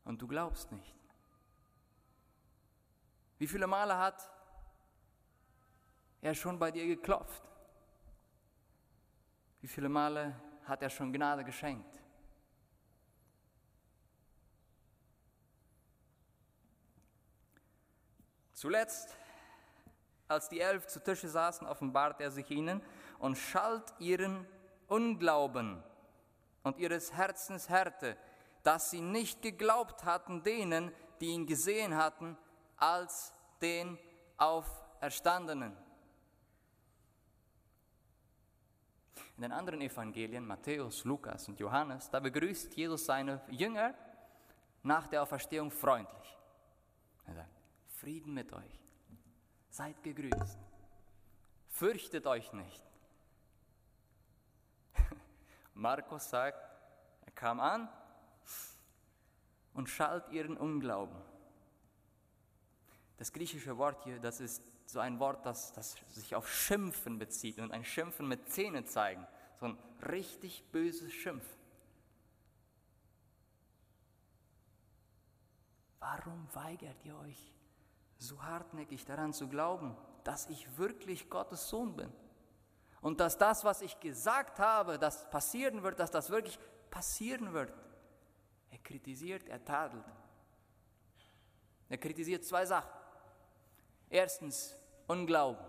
Und 0.04 0.20
du 0.20 0.28
glaubst 0.28 0.72
nicht. 0.72 0.96
Wie 3.38 3.48
viele 3.48 3.68
Male 3.68 3.96
hat 3.96 4.28
er 6.20 6.34
schon 6.34 6.58
bei 6.58 6.72
dir 6.72 6.88
geklopft? 6.88 7.44
Wie 9.62 9.68
viele 9.68 9.90
Male 9.90 10.36
hat 10.66 10.82
er 10.82 10.90
schon 10.90 11.14
Gnade 11.14 11.44
geschenkt? 11.44 12.03
Zuletzt, 18.64 19.18
als 20.30 20.48
die 20.48 20.62
Elf 20.62 20.88
zu 20.88 21.04
Tische 21.04 21.28
saßen, 21.28 21.68
offenbart 21.68 22.22
er 22.22 22.32
sich 22.32 22.50
ihnen 22.50 22.82
und 23.20 23.38
schalt 23.38 23.94
ihren 24.00 24.48
Unglauben 24.88 25.84
und 26.64 26.78
ihres 26.78 27.12
Herzens 27.12 27.68
Härte, 27.68 28.16
dass 28.64 28.90
sie 28.90 29.02
nicht 29.02 29.42
geglaubt 29.42 30.06
hatten 30.06 30.44
denen, 30.44 30.94
die 31.20 31.26
ihn 31.26 31.46
gesehen 31.46 31.98
hatten, 31.98 32.38
als 32.78 33.34
den 33.62 34.00
Auferstandenen. 34.38 35.76
In 39.36 39.42
den 39.42 39.52
anderen 39.52 39.82
Evangelien, 39.82 40.48
Matthäus, 40.48 41.04
Lukas 41.04 41.50
und 41.50 41.60
Johannes, 41.60 42.10
da 42.10 42.22
begrüßt 42.22 42.78
Jesus 42.78 43.04
seine 43.04 43.42
Jünger 43.50 43.94
nach 44.84 45.08
der 45.08 45.22
Auferstehung 45.22 45.70
freundlich. 45.70 46.38
Frieden 48.04 48.34
mit 48.34 48.52
euch. 48.52 48.84
Seid 49.70 50.04
gegrüßt. 50.04 50.60
Fürchtet 51.70 52.28
euch 52.28 52.52
nicht. 52.52 52.84
Markus 55.74 56.30
sagt, 56.30 56.60
er 57.26 57.32
kam 57.32 57.62
an 57.62 57.88
und 59.74 59.88
schalt 59.88 60.28
ihren 60.32 60.58
Unglauben. 60.58 61.16
Das 63.16 63.32
griechische 63.32 63.78
Wort 63.78 64.04
hier, 64.04 64.20
das 64.20 64.42
ist 64.42 64.62
so 64.86 65.00
ein 65.00 65.18
Wort, 65.20 65.46
das, 65.46 65.72
das 65.72 65.96
sich 66.10 66.36
auf 66.36 66.52
Schimpfen 66.52 67.18
bezieht 67.18 67.58
und 67.58 67.72
ein 67.72 67.86
Schimpfen 67.86 68.28
mit 68.28 68.50
Zähne 68.50 68.84
zeigen. 68.84 69.26
So 69.62 69.68
ein 69.68 69.78
richtig 70.10 70.66
böses 70.74 71.14
Schimpfen. 71.14 71.58
Warum 76.00 76.50
weigert 76.54 76.98
ihr 77.06 77.18
euch, 77.20 77.54
so 78.24 78.42
hartnäckig 78.42 79.06
daran 79.06 79.34
zu 79.34 79.48
glauben, 79.48 79.96
dass 80.24 80.48
ich 80.50 80.78
wirklich 80.78 81.30
Gottes 81.30 81.68
Sohn 81.70 81.96
bin. 81.96 82.12
Und 83.02 83.20
dass 83.20 83.38
das, 83.38 83.66
was 83.66 83.82
ich 83.82 84.00
gesagt 84.00 84.60
habe, 84.60 84.98
das 84.98 85.30
passieren 85.30 85.84
wird, 85.84 86.00
dass 86.00 86.10
das 86.10 86.30
wirklich 86.30 86.58
passieren 86.90 87.54
wird. 87.54 87.74
Er 88.72 88.78
kritisiert, 88.80 89.48
er 89.50 89.64
tadelt. 89.64 90.06
Er 91.90 91.98
kritisiert 91.98 92.46
zwei 92.46 92.66
Sachen. 92.66 92.90
Erstens 94.10 94.78
Unglauben. 95.08 95.66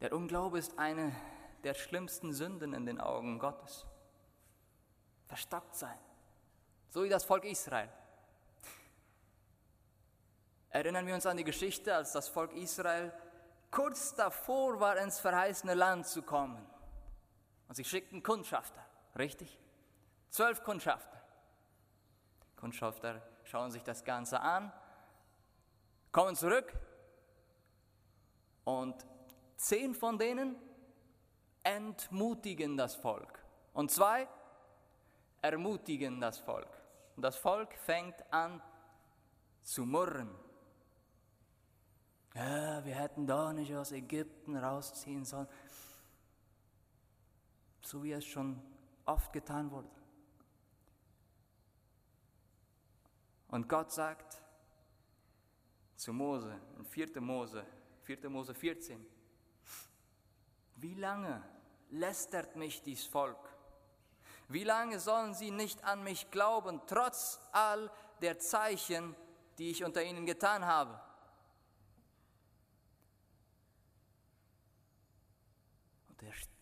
Der 0.00 0.12
Unglaube 0.12 0.58
ist 0.58 0.78
eine 0.78 1.12
der 1.64 1.74
schlimmsten 1.74 2.32
Sünden 2.32 2.72
in 2.72 2.86
den 2.86 3.00
Augen 3.00 3.38
Gottes. 3.40 3.84
Verstockt 5.26 5.74
sein. 5.74 5.98
So 6.90 7.02
wie 7.02 7.08
das 7.08 7.24
Volk 7.24 7.44
Israel. 7.44 7.90
Erinnern 10.74 11.06
wir 11.06 11.14
uns 11.14 11.24
an 11.24 11.36
die 11.36 11.44
Geschichte, 11.44 11.94
als 11.94 12.10
das 12.10 12.26
Volk 12.26 12.52
Israel 12.54 13.12
kurz 13.70 14.12
davor 14.16 14.80
war, 14.80 14.96
ins 14.96 15.20
verheißene 15.20 15.72
Land 15.74 16.08
zu 16.08 16.20
kommen. 16.20 16.66
Und 17.68 17.76
sie 17.76 17.84
schickten 17.84 18.24
Kundschafter, 18.24 18.84
richtig? 19.16 19.56
Zwölf 20.30 20.64
Kundschafter. 20.64 21.22
Kundschafter 22.56 23.22
schauen 23.44 23.70
sich 23.70 23.84
das 23.84 24.02
Ganze 24.02 24.40
an, 24.40 24.72
kommen 26.10 26.34
zurück 26.34 26.72
und 28.64 28.96
zehn 29.56 29.94
von 29.94 30.18
denen 30.18 30.56
entmutigen 31.62 32.76
das 32.76 32.96
Volk. 32.96 33.44
Und 33.74 33.92
zwei 33.92 34.26
ermutigen 35.40 36.20
das 36.20 36.40
Volk. 36.40 36.82
Und 37.14 37.22
das 37.22 37.36
Volk 37.36 37.72
fängt 37.74 38.16
an 38.32 38.60
zu 39.62 39.86
murren 39.86 40.34
ja, 42.34 42.84
wir 42.84 42.94
hätten 42.94 43.26
doch 43.26 43.52
nicht 43.52 43.74
aus 43.74 43.92
Ägypten 43.92 44.56
rausziehen 44.56 45.24
sollen, 45.24 45.48
so 47.82 48.02
wie 48.02 48.12
es 48.12 48.24
schon 48.24 48.60
oft 49.04 49.32
getan 49.32 49.70
wurde. 49.70 49.90
Und 53.48 53.68
Gott 53.68 53.92
sagt 53.92 54.42
zu 55.94 56.12
Mose, 56.12 56.60
in 56.76 56.84
4. 56.84 57.20
Mose, 57.20 57.64
4. 58.02 58.28
Mose 58.28 58.52
14, 58.52 59.06
wie 60.76 60.94
lange 60.94 61.42
lästert 61.90 62.56
mich 62.56 62.82
dies 62.82 63.04
Volk? 63.04 63.38
Wie 64.48 64.64
lange 64.64 64.98
sollen 64.98 65.34
sie 65.34 65.50
nicht 65.50 65.84
an 65.84 66.02
mich 66.02 66.30
glauben, 66.30 66.80
trotz 66.86 67.38
all 67.52 67.90
der 68.20 68.38
Zeichen, 68.38 69.14
die 69.58 69.70
ich 69.70 69.84
unter 69.84 70.02
ihnen 70.02 70.26
getan 70.26 70.66
habe? 70.66 71.00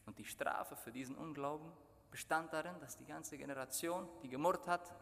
Und 0.06 0.18
die 0.18 0.24
Strafe 0.24 0.76
für 0.76 0.92
diesen 0.92 1.16
Unglauben 1.16 1.72
bestand 2.10 2.52
darin, 2.52 2.78
dass 2.80 2.96
die 2.96 3.06
ganze 3.06 3.38
Generation, 3.38 4.08
die 4.22 4.28
gemurrt 4.28 4.66
hat, 4.66 4.92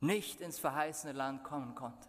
nicht 0.00 0.40
ins 0.40 0.58
verheißene 0.58 1.12
Land 1.12 1.44
kommen 1.44 1.74
konnte. 1.74 2.08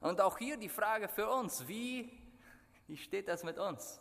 Und 0.00 0.20
auch 0.20 0.38
hier 0.38 0.56
die 0.56 0.68
Frage 0.68 1.08
für 1.08 1.30
uns, 1.30 1.68
wie, 1.68 2.10
wie 2.88 2.96
steht 2.96 3.28
das 3.28 3.44
mit 3.44 3.58
uns? 3.58 4.00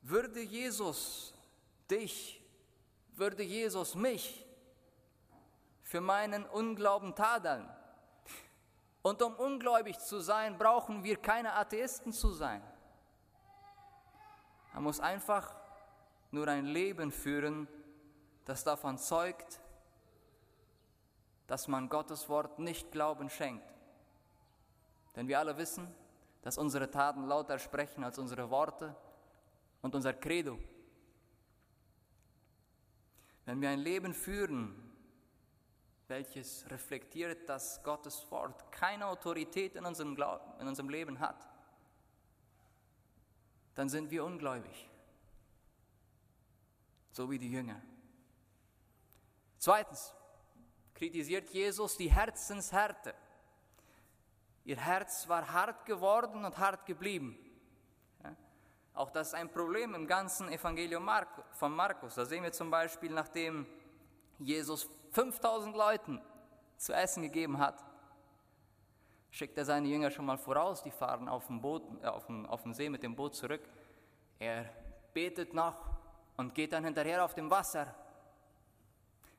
Würde 0.00 0.40
Jesus 0.40 1.34
dich, 1.90 2.42
würde 3.12 3.42
Jesus 3.42 3.94
mich 3.94 4.46
für 5.82 6.00
meinen 6.00 6.46
Unglauben 6.46 7.14
tadeln. 7.14 7.68
Und 9.02 9.20
um 9.20 9.34
ungläubig 9.34 9.98
zu 9.98 10.20
sein, 10.20 10.56
brauchen 10.56 11.02
wir 11.02 11.16
keine 11.16 11.54
Atheisten 11.54 12.12
zu 12.12 12.30
sein. 12.30 12.62
Man 14.72 14.84
muss 14.84 15.00
einfach 15.00 15.54
nur 16.30 16.48
ein 16.48 16.66
Leben 16.66 17.10
führen, 17.10 17.68
das 18.44 18.64
davon 18.64 18.96
zeugt, 18.98 19.60
dass 21.46 21.68
man 21.68 21.88
Gottes 21.88 22.28
Wort 22.28 22.58
nicht 22.58 22.92
Glauben 22.92 23.28
schenkt. 23.28 23.66
Denn 25.16 25.28
wir 25.28 25.38
alle 25.38 25.58
wissen, 25.58 25.92
dass 26.42 26.56
unsere 26.56 26.90
Taten 26.90 27.26
lauter 27.26 27.58
sprechen 27.58 28.04
als 28.04 28.18
unsere 28.18 28.50
Worte 28.50 28.96
und 29.82 29.94
unser 29.94 30.14
Credo. 30.14 30.58
Wenn 33.44 33.60
wir 33.60 33.68
ein 33.68 33.80
Leben 33.80 34.14
führen, 34.14 34.91
welches 36.12 36.70
reflektiert, 36.70 37.48
dass 37.48 37.82
Gottes 37.82 38.30
Wort 38.30 38.70
keine 38.70 39.06
Autorität 39.06 39.76
in 39.76 39.86
unserem, 39.86 40.14
Glauben, 40.14 40.60
in 40.60 40.68
unserem 40.68 40.90
Leben 40.90 41.18
hat, 41.20 41.48
dann 43.74 43.88
sind 43.88 44.10
wir 44.10 44.22
ungläubig, 44.22 44.90
so 47.12 47.30
wie 47.30 47.38
die 47.38 47.50
Jünger. 47.50 47.80
Zweitens 49.56 50.12
kritisiert 50.92 51.48
Jesus 51.48 51.96
die 51.96 52.12
Herzenshärte. 52.12 53.14
Ihr 54.64 54.76
Herz 54.76 55.26
war 55.28 55.50
hart 55.50 55.86
geworden 55.86 56.44
und 56.44 56.58
hart 56.58 56.84
geblieben. 56.84 57.38
Auch 58.92 59.08
das 59.08 59.28
ist 59.28 59.34
ein 59.34 59.50
Problem 59.50 59.94
im 59.94 60.06
ganzen 60.06 60.50
Evangelium 60.50 61.08
von 61.52 61.74
Markus. 61.74 62.16
Da 62.16 62.26
sehen 62.26 62.42
wir 62.42 62.52
zum 62.52 62.70
Beispiel, 62.70 63.10
nachdem 63.10 63.66
Jesus 64.38 64.90
5000 65.12 65.76
Leuten 65.76 66.20
zu 66.76 66.92
essen 66.92 67.22
gegeben 67.22 67.58
hat, 67.58 67.84
schickt 69.30 69.56
er 69.56 69.64
seine 69.64 69.88
Jünger 69.88 70.10
schon 70.10 70.26
mal 70.26 70.38
voraus, 70.38 70.82
die 70.82 70.90
fahren 70.90 71.28
auf 71.28 71.46
dem, 71.46 71.60
Boot, 71.60 71.82
äh, 72.02 72.06
auf, 72.06 72.26
dem, 72.26 72.46
auf 72.46 72.62
dem 72.62 72.74
See 72.74 72.88
mit 72.88 73.02
dem 73.02 73.14
Boot 73.14 73.34
zurück. 73.34 73.62
Er 74.38 74.68
betet 75.14 75.54
noch 75.54 75.76
und 76.36 76.54
geht 76.54 76.72
dann 76.72 76.84
hinterher 76.84 77.24
auf 77.24 77.34
dem 77.34 77.50
Wasser. 77.50 77.94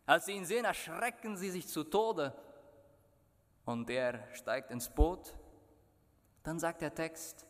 Als 0.06 0.26
sie 0.26 0.34
ihn 0.34 0.46
sehen, 0.46 0.66
erschrecken 0.66 1.38
sie 1.38 1.50
sich 1.50 1.68
zu 1.68 1.84
Tode. 1.84 2.34
Und 3.66 3.90
er 3.90 4.28
steigt 4.34 4.72
ins 4.72 4.90
Boot. 4.90 5.34
Dann 6.44 6.60
sagt 6.60 6.82
der 6.82 6.94
Text, 6.94 7.46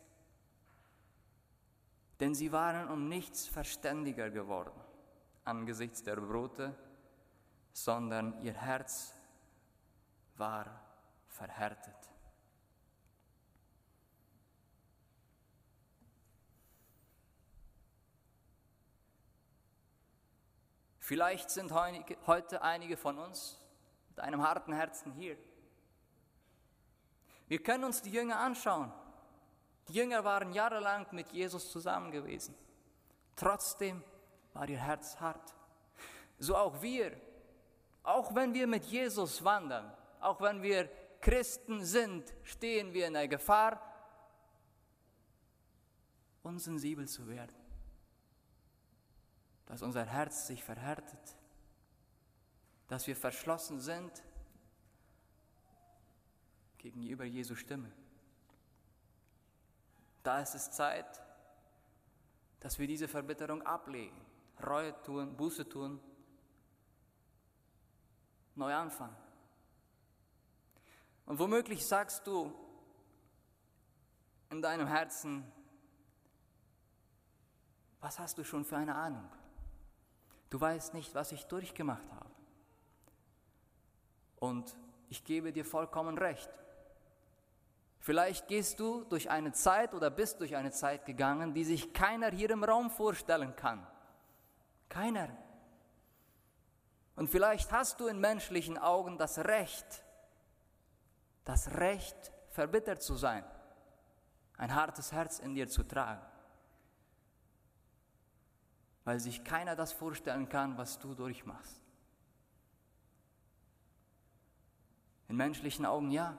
denn 2.20 2.34
sie 2.34 2.52
waren 2.52 2.88
um 2.88 3.08
nichts 3.08 3.48
verständiger 3.48 4.30
geworden 4.30 4.84
angesichts 5.44 6.02
der 6.02 6.16
Brote, 6.16 6.74
sondern 7.74 8.40
ihr 8.40 8.54
Herz 8.54 9.12
war 10.36 10.80
verhärtet. 11.28 11.94
Vielleicht 21.00 21.50
sind 21.50 21.72
heute 21.72 22.62
einige 22.62 22.96
von 22.96 23.18
uns 23.18 23.60
mit 24.08 24.20
einem 24.20 24.42
harten 24.42 24.72
Herzen 24.72 25.12
hier. 25.12 25.36
Wir 27.48 27.62
können 27.62 27.84
uns 27.84 28.00
die 28.00 28.10
Jünger 28.10 28.38
anschauen. 28.38 28.90
Die 29.88 29.94
Jünger 29.94 30.24
waren 30.24 30.52
jahrelang 30.52 31.06
mit 31.10 31.28
Jesus 31.32 31.70
zusammen 31.70 32.10
gewesen. 32.10 32.54
Trotzdem 33.36 34.02
war 34.54 34.66
ihr 34.68 34.78
Herz 34.78 35.20
hart. 35.20 35.54
So 36.38 36.56
auch 36.56 36.80
wir. 36.80 37.20
Auch 38.04 38.34
wenn 38.34 38.52
wir 38.52 38.66
mit 38.66 38.84
Jesus 38.84 39.42
wandern, 39.42 39.90
auch 40.20 40.40
wenn 40.42 40.62
wir 40.62 40.90
Christen 41.20 41.82
sind, 41.82 42.32
stehen 42.42 42.92
wir 42.92 43.06
in 43.06 43.14
der 43.14 43.26
Gefahr, 43.26 43.80
unsensibel 46.42 47.08
zu 47.08 47.26
werden. 47.26 47.56
Dass 49.64 49.80
unser 49.80 50.04
Herz 50.04 50.46
sich 50.46 50.62
verhärtet, 50.62 51.38
dass 52.88 53.06
wir 53.06 53.16
verschlossen 53.16 53.80
sind 53.80 54.22
gegenüber 56.76 57.24
Jesu 57.24 57.54
Stimme. 57.54 57.90
Da 60.22 60.40
ist 60.40 60.54
es 60.54 60.70
Zeit, 60.70 61.22
dass 62.60 62.78
wir 62.78 62.86
diese 62.86 63.08
Verbitterung 63.08 63.62
ablegen, 63.62 64.20
Reue 64.62 64.94
tun, 65.02 65.34
Buße 65.34 65.66
tun 65.66 65.98
neu 68.56 68.74
anfangen. 68.74 69.16
Und 71.26 71.38
womöglich 71.38 71.86
sagst 71.86 72.26
du 72.26 72.52
in 74.50 74.60
deinem 74.60 74.86
Herzen, 74.86 75.50
was 78.00 78.18
hast 78.18 78.36
du 78.36 78.44
schon 78.44 78.64
für 78.64 78.76
eine 78.76 78.94
Ahnung? 78.94 79.28
Du 80.50 80.60
weißt 80.60 80.94
nicht, 80.94 81.14
was 81.14 81.32
ich 81.32 81.46
durchgemacht 81.46 82.12
habe. 82.12 82.30
Und 84.36 84.76
ich 85.08 85.24
gebe 85.24 85.52
dir 85.52 85.64
vollkommen 85.64 86.18
recht. 86.18 86.50
Vielleicht 87.98 88.48
gehst 88.48 88.78
du 88.78 89.04
durch 89.04 89.30
eine 89.30 89.52
Zeit 89.52 89.94
oder 89.94 90.10
bist 90.10 90.40
durch 90.40 90.54
eine 90.54 90.70
Zeit 90.70 91.06
gegangen, 91.06 91.54
die 91.54 91.64
sich 91.64 91.94
keiner 91.94 92.30
hier 92.30 92.50
im 92.50 92.62
Raum 92.62 92.90
vorstellen 92.90 93.56
kann. 93.56 93.86
Keiner. 94.90 95.30
Und 97.16 97.28
vielleicht 97.28 97.70
hast 97.72 98.00
du 98.00 98.06
in 98.06 98.18
menschlichen 98.18 98.76
Augen 98.76 99.18
das 99.18 99.38
Recht, 99.38 100.04
das 101.44 101.72
Recht, 101.74 102.32
verbittert 102.50 103.02
zu 103.02 103.16
sein, 103.16 103.44
ein 104.56 104.74
hartes 104.74 105.12
Herz 105.12 105.40
in 105.40 105.54
dir 105.54 105.68
zu 105.68 105.82
tragen, 105.82 106.24
weil 109.04 109.18
sich 109.18 109.44
keiner 109.44 109.74
das 109.74 109.92
vorstellen 109.92 110.48
kann, 110.48 110.78
was 110.78 110.98
du 110.98 111.14
durchmachst. 111.14 111.80
In 115.28 115.36
menschlichen 115.36 115.84
Augen 115.84 116.10
ja, 116.10 116.38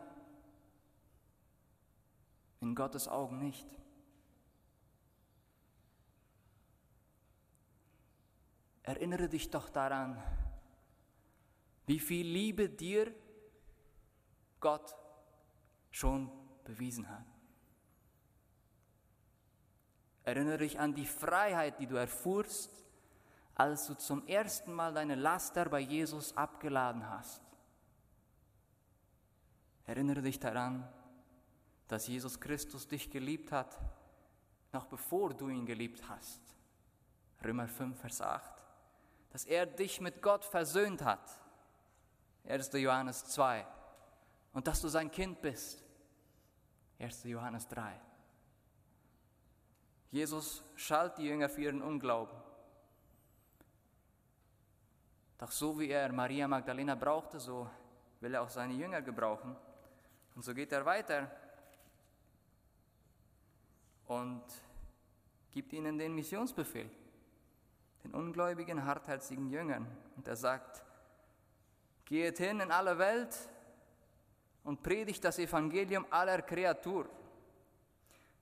in 2.62 2.76
Gottes 2.76 3.08
Augen 3.08 3.40
nicht. 3.40 3.68
Erinnere 8.84 9.28
dich 9.28 9.50
doch 9.50 9.70
daran, 9.70 10.22
wie 11.86 12.00
viel 12.00 12.26
Liebe 12.26 12.70
dir 12.70 13.14
Gott 14.60 14.96
schon 15.92 16.32
bewiesen 16.64 17.08
hat. 17.10 17.26
Erinnere 20.24 20.58
dich 20.58 20.80
an 20.80 20.96
die 20.96 21.06
Freiheit, 21.06 21.80
die 21.80 21.86
du 21.86 21.96
erfuhrst, 21.96 22.72
als 23.54 23.86
du 23.86 23.94
zum 23.94 24.26
ersten 24.28 24.74
Mal 24.74 24.94
deine 24.94 25.16
Laster 25.16 25.70
bei 25.70 25.80
Jesus 25.80 26.36
abgeladen 26.36 27.08
hast. 27.08 27.42
Erinnere 29.86 30.24
dich 30.24 30.40
daran, 30.40 30.88
dass 31.88 32.08
Jesus 32.08 32.40
Christus 32.40 32.88
dich 32.88 33.12
geliebt 33.12 33.52
hat, 33.52 33.80
noch 34.74 34.88
bevor 34.88 35.34
du 35.34 35.48
ihn 35.50 35.68
geliebt 35.68 36.10
hast. 36.10 36.42
Römer 37.44 37.68
5, 37.68 38.00
Vers 38.00 38.22
8. 38.22 38.52
Dass 39.30 39.46
er 39.46 39.68
dich 39.68 40.02
mit 40.02 40.24
Gott 40.24 40.44
versöhnt 40.44 41.04
hat 41.04 41.45
1. 42.48 42.72
Johannes 42.74 43.26
2. 43.26 43.66
Und 44.54 44.68
dass 44.68 44.82
du 44.82 44.88
sein 44.88 45.12
Kind 45.12 45.42
bist. 45.42 45.84
1. 47.00 47.24
Johannes 47.26 47.68
3. 47.68 48.00
Jesus 50.12 50.64
schalt 50.76 51.18
die 51.18 51.26
Jünger 51.26 51.50
für 51.50 51.62
ihren 51.62 51.82
Unglauben. 51.82 52.38
Doch 55.38 55.52
so 55.52 55.78
wie 55.78 55.90
er 55.90 56.12
Maria 56.14 56.48
Magdalena 56.48 56.96
brauchte, 56.96 57.40
so 57.40 57.70
will 58.22 58.34
er 58.34 58.42
auch 58.42 58.50
seine 58.50 58.74
Jünger 58.74 59.02
gebrauchen. 59.02 59.56
Und 60.34 60.44
so 60.44 60.54
geht 60.54 60.72
er 60.72 60.86
weiter 60.86 61.30
und 64.08 64.44
gibt 65.52 65.74
ihnen 65.74 65.98
den 65.98 66.16
Missionsbefehl, 66.16 66.90
den 68.04 68.14
ungläubigen, 68.14 68.86
hartherzigen 68.86 69.50
Jüngern. 69.50 69.86
Und 70.16 70.28
er 70.28 70.36
sagt, 70.38 70.85
Geht 72.06 72.38
hin 72.38 72.60
in 72.60 72.72
alle 72.72 72.98
Welt 72.98 73.36
und 74.64 74.82
predigt 74.82 75.24
das 75.24 75.40
Evangelium 75.40 76.06
aller 76.10 76.42
Kreatur. 76.42 77.10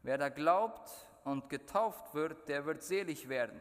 Wer 0.01 0.17
da 0.17 0.29
glaubt 0.29 0.89
und 1.23 1.49
getauft 1.49 2.13
wird, 2.13 2.47
der 2.49 2.65
wird 2.65 2.83
selig 2.83 3.29
werden. 3.29 3.59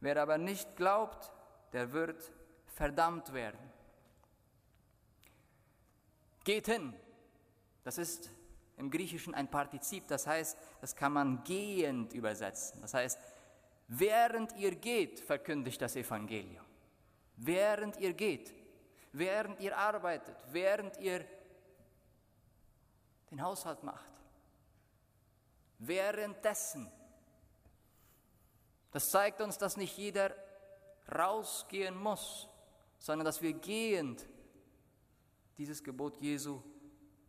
Wer 0.00 0.20
aber 0.20 0.38
nicht 0.38 0.76
glaubt, 0.76 1.32
der 1.72 1.92
wird 1.92 2.32
verdammt 2.66 3.32
werden. 3.32 3.58
Geht 6.44 6.66
hin. 6.66 6.94
Das 7.84 7.98
ist 7.98 8.30
im 8.76 8.90
Griechischen 8.90 9.34
ein 9.34 9.50
Partizip, 9.50 10.06
das 10.08 10.26
heißt, 10.26 10.56
das 10.80 10.94
kann 10.94 11.12
man 11.12 11.42
gehend 11.44 12.12
übersetzen. 12.12 12.80
Das 12.80 12.94
heißt, 12.94 13.18
während 13.88 14.56
ihr 14.56 14.74
geht, 14.74 15.20
verkündigt 15.20 15.82
das 15.82 15.96
Evangelium. 15.96 16.64
Während 17.36 17.96
ihr 17.98 18.12
geht. 18.12 18.54
Während 19.12 19.60
ihr 19.60 19.76
arbeitet, 19.76 20.36
während 20.50 20.96
ihr 20.98 21.24
den 23.30 23.42
Haushalt 23.42 23.82
macht. 23.82 24.10
Währenddessen. 25.78 26.90
Das 28.90 29.10
zeigt 29.10 29.40
uns, 29.40 29.58
dass 29.58 29.76
nicht 29.76 29.96
jeder 29.96 30.34
rausgehen 31.14 31.96
muss, 31.96 32.48
sondern 32.98 33.24
dass 33.24 33.42
wir 33.42 33.52
gehend 33.52 34.26
dieses 35.56 35.82
Gebot 35.82 36.16
Jesu 36.16 36.62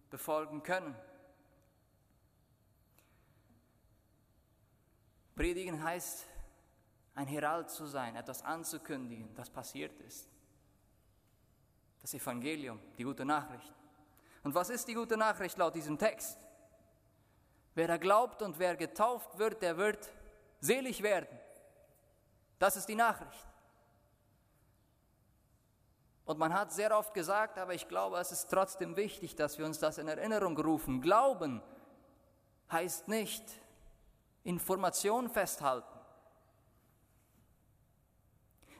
befolgen 0.09 0.63
können. 0.63 0.95
Predigen 5.35 5.83
heißt, 5.83 6.25
ein 7.15 7.27
Herald 7.27 7.69
zu 7.69 7.85
sein, 7.85 8.15
etwas 8.15 8.41
anzukündigen, 8.43 9.33
das 9.35 9.49
passiert 9.49 9.97
ist. 10.01 10.27
Das 12.01 12.13
Evangelium, 12.13 12.79
die 12.97 13.03
gute 13.03 13.25
Nachricht. 13.25 13.73
Und 14.43 14.55
was 14.55 14.69
ist 14.69 14.87
die 14.87 14.93
gute 14.93 15.17
Nachricht 15.17 15.57
laut 15.57 15.75
diesem 15.75 15.97
Text? 15.97 16.37
Wer 17.75 17.87
da 17.87 17.97
glaubt 17.97 18.41
und 18.41 18.57
wer 18.59 18.75
getauft 18.75 19.37
wird, 19.37 19.61
der 19.61 19.77
wird 19.77 20.09
selig 20.59 21.01
werden. 21.03 21.39
Das 22.57 22.75
ist 22.75 22.87
die 22.87 22.95
Nachricht. 22.95 23.47
Und 26.25 26.37
man 26.37 26.53
hat 26.53 26.71
sehr 26.71 26.95
oft 26.95 27.13
gesagt, 27.13 27.57
aber 27.57 27.73
ich 27.73 27.87
glaube, 27.87 28.17
es 28.19 28.31
ist 28.31 28.49
trotzdem 28.49 28.95
wichtig, 28.95 29.35
dass 29.35 29.57
wir 29.57 29.65
uns 29.65 29.79
das 29.79 29.97
in 29.97 30.07
Erinnerung 30.07 30.57
rufen. 30.57 31.01
Glauben 31.01 31.61
heißt 32.71 33.07
nicht 33.07 33.43
Information 34.43 35.29
festhalten. 35.29 35.99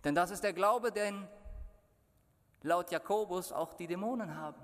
Denn 0.03 0.15
das 0.15 0.31
ist 0.31 0.43
der 0.43 0.53
Glaube, 0.53 0.91
den 0.91 1.27
laut 2.63 2.91
Jakobus 2.91 3.51
auch 3.51 3.73
die 3.73 3.87
Dämonen 3.87 4.35
haben. 4.35 4.61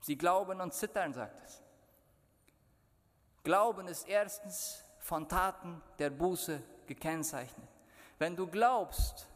Sie 0.00 0.16
glauben 0.16 0.60
und 0.60 0.74
zittern, 0.74 1.12
sagt 1.12 1.42
es. 1.44 1.62
Glauben 3.42 3.88
ist 3.88 4.08
erstens 4.08 4.84
von 4.98 5.28
Taten 5.28 5.82
der 5.98 6.10
Buße 6.10 6.62
gekennzeichnet. 6.86 7.68
Wenn 8.18 8.36
du 8.36 8.46
glaubst, 8.46 9.28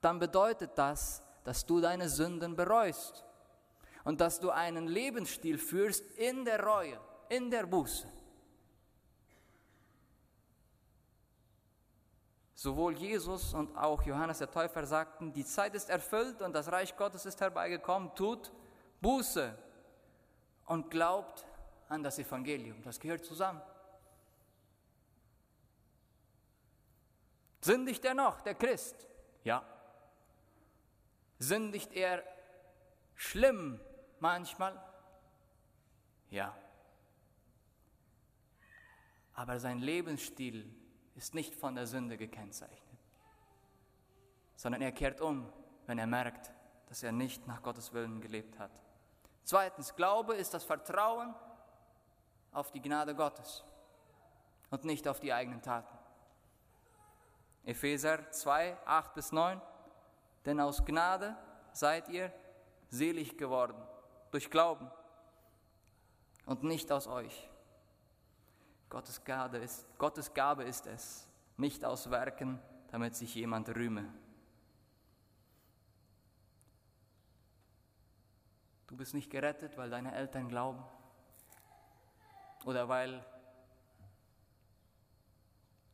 dann 0.00 0.18
bedeutet 0.18 0.72
das, 0.76 1.22
dass 1.44 1.64
du 1.64 1.80
deine 1.80 2.08
Sünden 2.08 2.56
bereust 2.56 3.24
und 4.04 4.20
dass 4.20 4.40
du 4.40 4.50
einen 4.50 4.86
Lebensstil 4.86 5.58
führst 5.58 6.04
in 6.16 6.44
der 6.44 6.62
Reue, 6.62 6.98
in 7.28 7.50
der 7.50 7.66
Buße. 7.66 8.06
Sowohl 12.60 12.94
Jesus 12.98 13.54
und 13.54 13.74
auch 13.74 14.02
Johannes 14.02 14.36
der 14.36 14.50
Täufer 14.50 14.84
sagten, 14.84 15.32
die 15.32 15.46
Zeit 15.46 15.74
ist 15.74 15.88
erfüllt 15.88 16.42
und 16.42 16.52
das 16.52 16.70
Reich 16.70 16.94
Gottes 16.94 17.24
ist 17.24 17.40
herbeigekommen, 17.40 18.14
tut 18.14 18.52
Buße 19.00 19.56
und 20.66 20.90
glaubt 20.90 21.46
an 21.88 22.02
das 22.02 22.18
Evangelium. 22.18 22.82
Das 22.82 23.00
gehört 23.00 23.24
zusammen. 23.24 23.62
Sündigt 27.62 28.04
er 28.04 28.12
noch, 28.12 28.42
der 28.42 28.54
Christ? 28.54 29.08
Ja. 29.42 29.64
Sündigt 31.38 31.94
er 31.94 32.22
schlimm 33.14 33.80
manchmal? 34.18 34.78
Ja. 36.28 36.54
Aber 39.32 39.58
sein 39.58 39.78
Lebensstil 39.78 40.79
ist 41.16 41.34
nicht 41.34 41.54
von 41.54 41.74
der 41.74 41.86
Sünde 41.86 42.16
gekennzeichnet, 42.16 42.98
sondern 44.56 44.82
er 44.82 44.92
kehrt 44.92 45.20
um, 45.20 45.50
wenn 45.86 45.98
er 45.98 46.06
merkt, 46.06 46.50
dass 46.86 47.02
er 47.02 47.12
nicht 47.12 47.46
nach 47.46 47.62
Gottes 47.62 47.92
Willen 47.92 48.20
gelebt 48.20 48.58
hat. 48.58 48.70
Zweitens, 49.44 49.94
Glaube 49.96 50.34
ist 50.34 50.54
das 50.54 50.64
Vertrauen 50.64 51.34
auf 52.52 52.70
die 52.70 52.80
Gnade 52.80 53.14
Gottes 53.14 53.64
und 54.70 54.84
nicht 54.84 55.06
auf 55.08 55.20
die 55.20 55.32
eigenen 55.32 55.62
Taten. 55.62 55.96
Epheser 57.64 58.30
2, 58.30 58.76
8 58.86 59.14
bis 59.14 59.32
9. 59.32 59.60
Denn 60.46 60.60
aus 60.60 60.84
Gnade 60.84 61.36
seid 61.72 62.08
ihr 62.08 62.32
selig 62.88 63.36
geworden 63.36 63.80
durch 64.30 64.50
Glauben 64.50 64.90
und 66.46 66.62
nicht 66.62 66.90
aus 66.90 67.06
euch. 67.06 67.49
Gottes 68.90 69.22
Gabe 69.24 69.58
ist, 69.58 69.86
Gottes 69.98 70.34
Gabe 70.34 70.64
ist 70.64 70.86
es, 70.88 71.26
nicht 71.56 71.84
aus 71.84 72.10
Werken, 72.10 72.60
damit 72.90 73.14
sich 73.14 73.34
jemand 73.36 73.68
rühme. 73.68 74.12
Du 78.88 78.96
bist 78.96 79.14
nicht 79.14 79.30
gerettet, 79.30 79.78
weil 79.78 79.88
deine 79.88 80.12
Eltern 80.12 80.48
glauben 80.48 80.82
oder 82.64 82.88
weil 82.88 83.24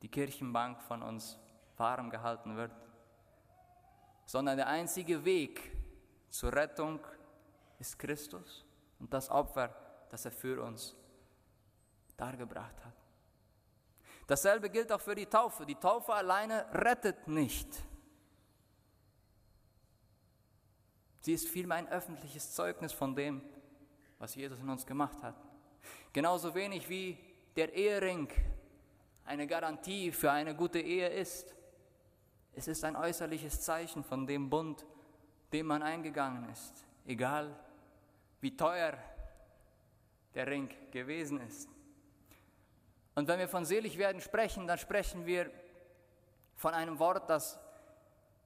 die 0.01 0.09
Kirchenbank 0.09 0.81
von 0.81 1.03
uns 1.03 1.39
warm 1.77 2.09
gehalten 2.09 2.57
wird, 2.57 2.75
sondern 4.25 4.57
der 4.57 4.67
einzige 4.67 5.23
Weg 5.23 5.71
zur 6.29 6.51
Rettung 6.51 6.99
ist 7.77 7.99
Christus 7.99 8.65
und 8.99 9.13
das 9.13 9.29
Opfer, 9.29 9.69
das 10.09 10.25
er 10.25 10.31
für 10.31 10.63
uns 10.63 10.95
dargebracht 12.17 12.83
hat. 12.83 12.93
Dasselbe 14.25 14.69
gilt 14.69 14.91
auch 14.91 14.99
für 14.99 15.15
die 15.15 15.25
Taufe. 15.25 15.65
Die 15.65 15.75
Taufe 15.75 16.13
alleine 16.13 16.65
rettet 16.73 17.27
nicht. 17.27 17.69
Sie 21.21 21.33
ist 21.33 21.47
vielmehr 21.47 21.77
ein 21.77 21.87
öffentliches 21.87 22.53
Zeugnis 22.53 22.91
von 22.91 23.15
dem, 23.15 23.41
was 24.17 24.35
Jesus 24.35 24.59
in 24.59 24.69
uns 24.69 24.85
gemacht 24.85 25.21
hat. 25.23 25.35
Genauso 26.11 26.53
wenig 26.53 26.89
wie 26.89 27.17
der 27.55 27.73
Ehering 27.73 28.29
eine 29.25 29.47
Garantie 29.47 30.11
für 30.11 30.31
eine 30.31 30.55
gute 30.55 30.79
Ehe 30.79 31.09
ist. 31.09 31.53
Es 32.53 32.67
ist 32.67 32.83
ein 32.83 32.95
äußerliches 32.95 33.61
Zeichen 33.61 34.03
von 34.03 34.25
dem 34.25 34.49
Bund, 34.49 34.85
dem 35.53 35.67
man 35.67 35.83
eingegangen 35.83 36.49
ist, 36.49 36.85
egal 37.05 37.57
wie 38.41 38.55
teuer 38.55 38.97
der 40.33 40.47
Ring 40.47 40.69
gewesen 40.91 41.39
ist. 41.41 41.76
Und 43.17 43.27
wenn 43.27 43.39
wir 43.39 43.47
von 43.47 43.65
selig 43.65 43.97
werden 43.97 44.21
sprechen, 44.21 44.67
dann 44.67 44.77
sprechen 44.77 45.25
wir 45.25 45.49
von 46.53 46.75
einem 46.75 46.99
Wort, 46.99 47.27
das 47.31 47.59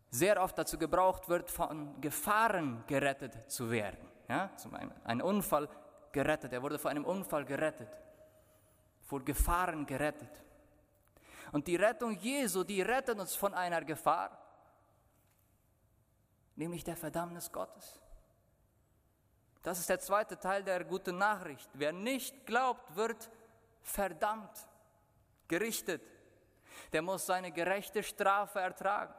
sehr 0.10 0.42
oft 0.42 0.58
dazu 0.58 0.78
gebraucht 0.78 1.28
wird, 1.28 1.52
von 1.52 2.00
Gefahren 2.00 2.82
gerettet 2.88 3.52
zu 3.52 3.70
werden. 3.70 4.10
Ja, 4.30 4.50
zum 4.56 4.74
einen 4.76 4.94
ein 5.04 5.22
Unfall 5.22 5.68
gerettet, 6.14 6.54
er 6.54 6.62
wurde 6.62 6.80
vor 6.80 6.90
einem 6.90 7.04
Unfall 7.04 7.44
gerettet, 7.44 7.90
vor 9.02 9.26
Gefahren 9.26 9.86
gerettet. 9.86 10.42
Und 11.52 11.68
die 11.68 11.76
Rettung 11.76 12.18
Jesu, 12.20 12.64
die 12.64 12.82
rettet 12.82 13.20
uns 13.20 13.36
von 13.36 13.54
einer 13.54 13.84
Gefahr, 13.84 14.38
nämlich 16.56 16.86
der 16.86 16.96
Verdammnis 16.96 17.52
Gottes. 17.52 18.00
Das 19.64 19.80
ist 19.80 19.90
der 19.90 20.00
zweite 20.00 20.40
Teil 20.40 20.64
der 20.64 20.86
guten 20.86 21.18
Nachricht. 21.18 21.70
Wer 21.74 21.92
nicht 21.92 22.46
glaubt, 22.46 22.96
wird 22.96 23.30
verdammt, 23.82 24.68
gerichtet. 25.48 26.02
Der 26.94 27.02
muss 27.02 27.26
seine 27.26 27.52
gerechte 27.52 28.04
Strafe 28.04 28.60
ertragen. 28.60 29.14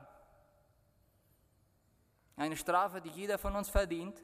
Eine 2.37 2.57
Strafe, 2.57 3.01
die 3.01 3.11
jeder 3.11 3.39
von 3.39 3.55
uns 3.55 3.69
verdient. 3.69 4.23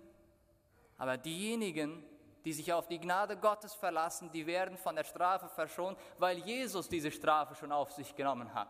Aber 0.97 1.17
diejenigen, 1.17 2.05
die 2.45 2.53
sich 2.53 2.73
auf 2.73 2.89
die 2.89 2.99
Gnade 2.99 3.37
Gottes 3.37 3.75
verlassen, 3.75 4.31
die 4.33 4.47
werden 4.47 4.79
von 4.79 4.97
der 4.97 5.05
Strafe 5.05 5.49
verschont, 5.49 5.99
weil 6.19 6.39
Jesus 6.39 6.89
diese 6.89 7.11
Strafe 7.11 7.55
schon 7.55 7.71
auf 7.73 7.93
sich 7.93 8.15
genommen 8.15 8.53
hat. 8.55 8.69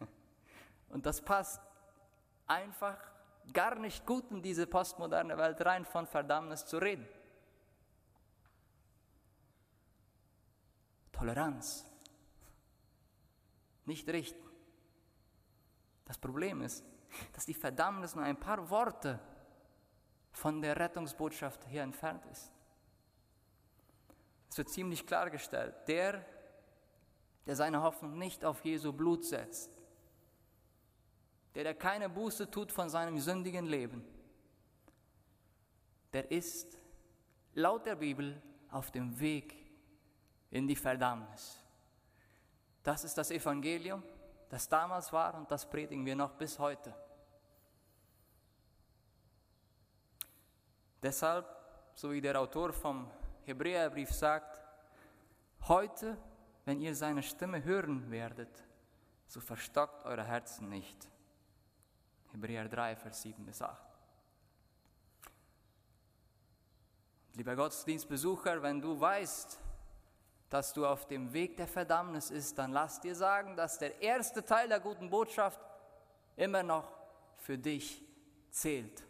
Und 0.88 1.06
das 1.06 1.22
passt 1.22 1.62
einfach 2.46 2.98
gar 3.52 3.76
nicht 3.76 4.04
gut 4.06 4.30
in 4.30 4.42
diese 4.42 4.66
postmoderne 4.66 5.36
Welt 5.38 5.64
rein, 5.64 5.84
von 5.84 6.06
Verdammnis 6.06 6.66
zu 6.66 6.78
reden. 6.78 7.06
Toleranz. 11.14 11.86
Nicht 13.86 14.08
richten. 14.08 14.42
Das 16.04 16.18
Problem 16.18 16.60
ist, 16.60 16.84
dass 17.32 17.46
die 17.46 17.54
Verdammnis 17.54 18.14
nur 18.14 18.24
ein 18.24 18.38
paar 18.38 18.68
Worte 18.68 19.20
von 20.32 20.60
der 20.60 20.76
Rettungsbotschaft 20.76 21.64
hier 21.68 21.82
entfernt 21.82 22.26
ist. 22.26 22.50
Es 24.50 24.58
wird 24.58 24.68
ziemlich 24.68 25.06
klargestellt, 25.06 25.74
der, 25.86 26.24
der 27.46 27.56
seine 27.56 27.82
Hoffnung 27.82 28.18
nicht 28.18 28.44
auf 28.44 28.64
Jesu 28.64 28.92
Blut 28.92 29.24
setzt, 29.24 29.78
der, 31.54 31.62
der 31.62 31.74
keine 31.74 32.08
Buße 32.08 32.50
tut 32.50 32.72
von 32.72 32.88
seinem 32.88 33.18
sündigen 33.20 33.66
Leben, 33.66 34.04
der 36.12 36.30
ist 36.30 36.78
laut 37.54 37.86
der 37.86 37.96
Bibel 37.96 38.42
auf 38.70 38.90
dem 38.90 39.18
Weg 39.20 39.63
in 40.54 40.68
die 40.68 40.76
Verdammnis. 40.76 41.58
Das 42.84 43.02
ist 43.02 43.18
das 43.18 43.32
Evangelium, 43.32 44.04
das 44.48 44.68
damals 44.68 45.12
war 45.12 45.34
und 45.34 45.50
das 45.50 45.68
predigen 45.68 46.06
wir 46.06 46.14
noch 46.14 46.32
bis 46.34 46.60
heute. 46.60 46.94
Deshalb, 51.02 51.44
so 51.94 52.12
wie 52.12 52.20
der 52.20 52.40
Autor 52.40 52.72
vom 52.72 53.10
Hebräerbrief 53.46 54.12
sagt, 54.12 54.62
heute, 55.62 56.16
wenn 56.64 56.80
ihr 56.80 56.94
seine 56.94 57.24
Stimme 57.24 57.64
hören 57.64 58.08
werdet, 58.12 58.64
so 59.26 59.40
verstockt 59.40 60.04
eure 60.04 60.24
Herzen 60.24 60.68
nicht. 60.68 61.08
Hebräer 62.30 62.68
3, 62.68 62.94
Vers 62.94 63.22
7 63.22 63.44
bis 63.44 63.60
8. 63.60 63.76
Lieber 67.32 67.56
Gottesdienstbesucher, 67.56 68.62
wenn 68.62 68.80
du 68.80 68.98
weißt, 69.00 69.63
dass 70.54 70.72
du 70.72 70.86
auf 70.86 71.08
dem 71.08 71.32
Weg 71.32 71.56
der 71.56 71.66
Verdammnis 71.66 72.30
bist, 72.30 72.56
dann 72.58 72.70
lass 72.70 73.00
dir 73.00 73.16
sagen, 73.16 73.56
dass 73.56 73.76
der 73.76 74.00
erste 74.00 74.44
Teil 74.44 74.68
der 74.68 74.78
guten 74.78 75.10
Botschaft 75.10 75.58
immer 76.36 76.62
noch 76.62 76.92
für 77.38 77.58
dich 77.58 78.00
zählt. 78.50 79.02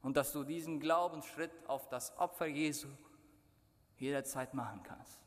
Und 0.00 0.16
dass 0.16 0.32
du 0.32 0.44
diesen 0.44 0.80
Glaubensschritt 0.80 1.52
auf 1.66 1.90
das 1.90 2.16
Opfer 2.16 2.46
Jesu 2.46 2.88
jederzeit 3.98 4.54
machen 4.54 4.82
kannst. 4.82 5.20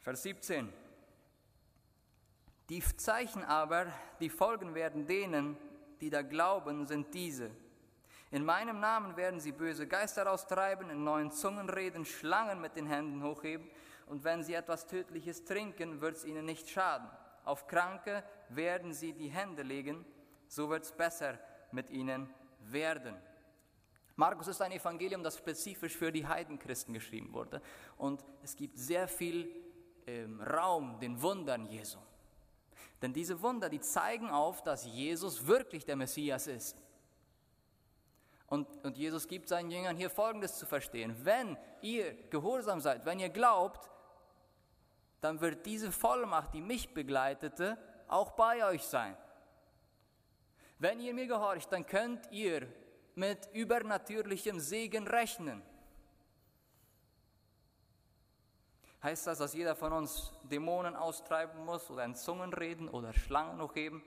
Vers 0.00 0.24
17. 0.24 0.72
Die 2.70 2.82
Zeichen 2.96 3.44
aber, 3.44 3.86
die 4.18 4.30
folgen 4.30 4.74
werden 4.74 5.06
denen, 5.06 5.56
die 6.00 6.10
da 6.10 6.22
glauben, 6.22 6.88
sind 6.88 7.14
diese. 7.14 7.52
In 8.30 8.44
meinem 8.44 8.80
Namen 8.80 9.16
werden 9.16 9.40
sie 9.40 9.52
böse 9.52 9.86
Geister 9.86 10.30
austreiben, 10.30 10.90
in 10.90 11.02
neuen 11.04 11.30
Zungen 11.30 11.70
reden, 11.70 12.04
Schlangen 12.04 12.60
mit 12.60 12.76
den 12.76 12.86
Händen 12.86 13.22
hochheben, 13.22 13.70
und 14.06 14.24
wenn 14.24 14.42
sie 14.42 14.54
etwas 14.54 14.86
Tödliches 14.86 15.44
trinken, 15.44 16.00
wird 16.00 16.16
es 16.16 16.24
ihnen 16.24 16.46
nicht 16.46 16.68
schaden. 16.68 17.08
Auf 17.44 17.66
Kranke 17.66 18.24
werden 18.48 18.92
sie 18.92 19.12
die 19.12 19.28
Hände 19.28 19.62
legen, 19.62 20.04
so 20.46 20.70
wird 20.70 20.84
es 20.84 20.92
besser 20.92 21.38
mit 21.72 21.90
ihnen 21.90 22.28
werden. 22.60 23.16
Markus 24.16 24.48
ist 24.48 24.60
ein 24.60 24.72
Evangelium, 24.72 25.22
das 25.22 25.38
spezifisch 25.38 25.96
für 25.96 26.10
die 26.10 26.26
Heidenchristen 26.26 26.92
geschrieben 26.92 27.32
wurde. 27.32 27.62
Und 27.96 28.24
es 28.42 28.56
gibt 28.56 28.76
sehr 28.76 29.06
viel 29.06 29.48
ähm, 30.06 30.40
Raum 30.40 30.98
den 30.98 31.20
Wundern 31.22 31.66
Jesu. 31.66 31.98
Denn 33.00 33.12
diese 33.12 33.40
Wunder, 33.42 33.68
die 33.68 33.80
zeigen 33.80 34.30
auf, 34.30 34.62
dass 34.62 34.84
Jesus 34.86 35.46
wirklich 35.46 35.84
der 35.84 35.96
Messias 35.96 36.48
ist. 36.48 36.76
Und, 38.48 38.66
und 38.84 38.96
Jesus 38.96 39.28
gibt 39.28 39.48
seinen 39.48 39.70
Jüngern 39.70 39.96
hier 39.96 40.08
Folgendes 40.08 40.58
zu 40.58 40.64
verstehen. 40.64 41.14
Wenn 41.22 41.56
ihr 41.82 42.14
gehorsam 42.30 42.80
seid, 42.80 43.04
wenn 43.04 43.20
ihr 43.20 43.28
glaubt, 43.28 43.90
dann 45.20 45.40
wird 45.40 45.66
diese 45.66 45.92
Vollmacht, 45.92 46.54
die 46.54 46.62
mich 46.62 46.94
begleitete, 46.94 47.76
auch 48.06 48.32
bei 48.32 48.64
euch 48.64 48.84
sein. 48.84 49.16
Wenn 50.78 51.00
ihr 51.00 51.12
mir 51.12 51.26
gehorcht, 51.26 51.70
dann 51.72 51.84
könnt 51.84 52.30
ihr 52.30 52.66
mit 53.14 53.48
übernatürlichem 53.52 54.60
Segen 54.60 55.06
rechnen. 55.06 55.62
Heißt 59.02 59.26
das, 59.26 59.38
dass 59.38 59.54
jeder 59.54 59.76
von 59.76 59.92
uns 59.92 60.32
Dämonen 60.44 60.96
austreiben 60.96 61.64
muss 61.64 61.90
oder 61.90 62.04
in 62.04 62.14
Zungen 62.14 62.52
reden 62.52 62.88
oder 62.88 63.12
Schlangen 63.12 63.60
hochheben 63.60 64.02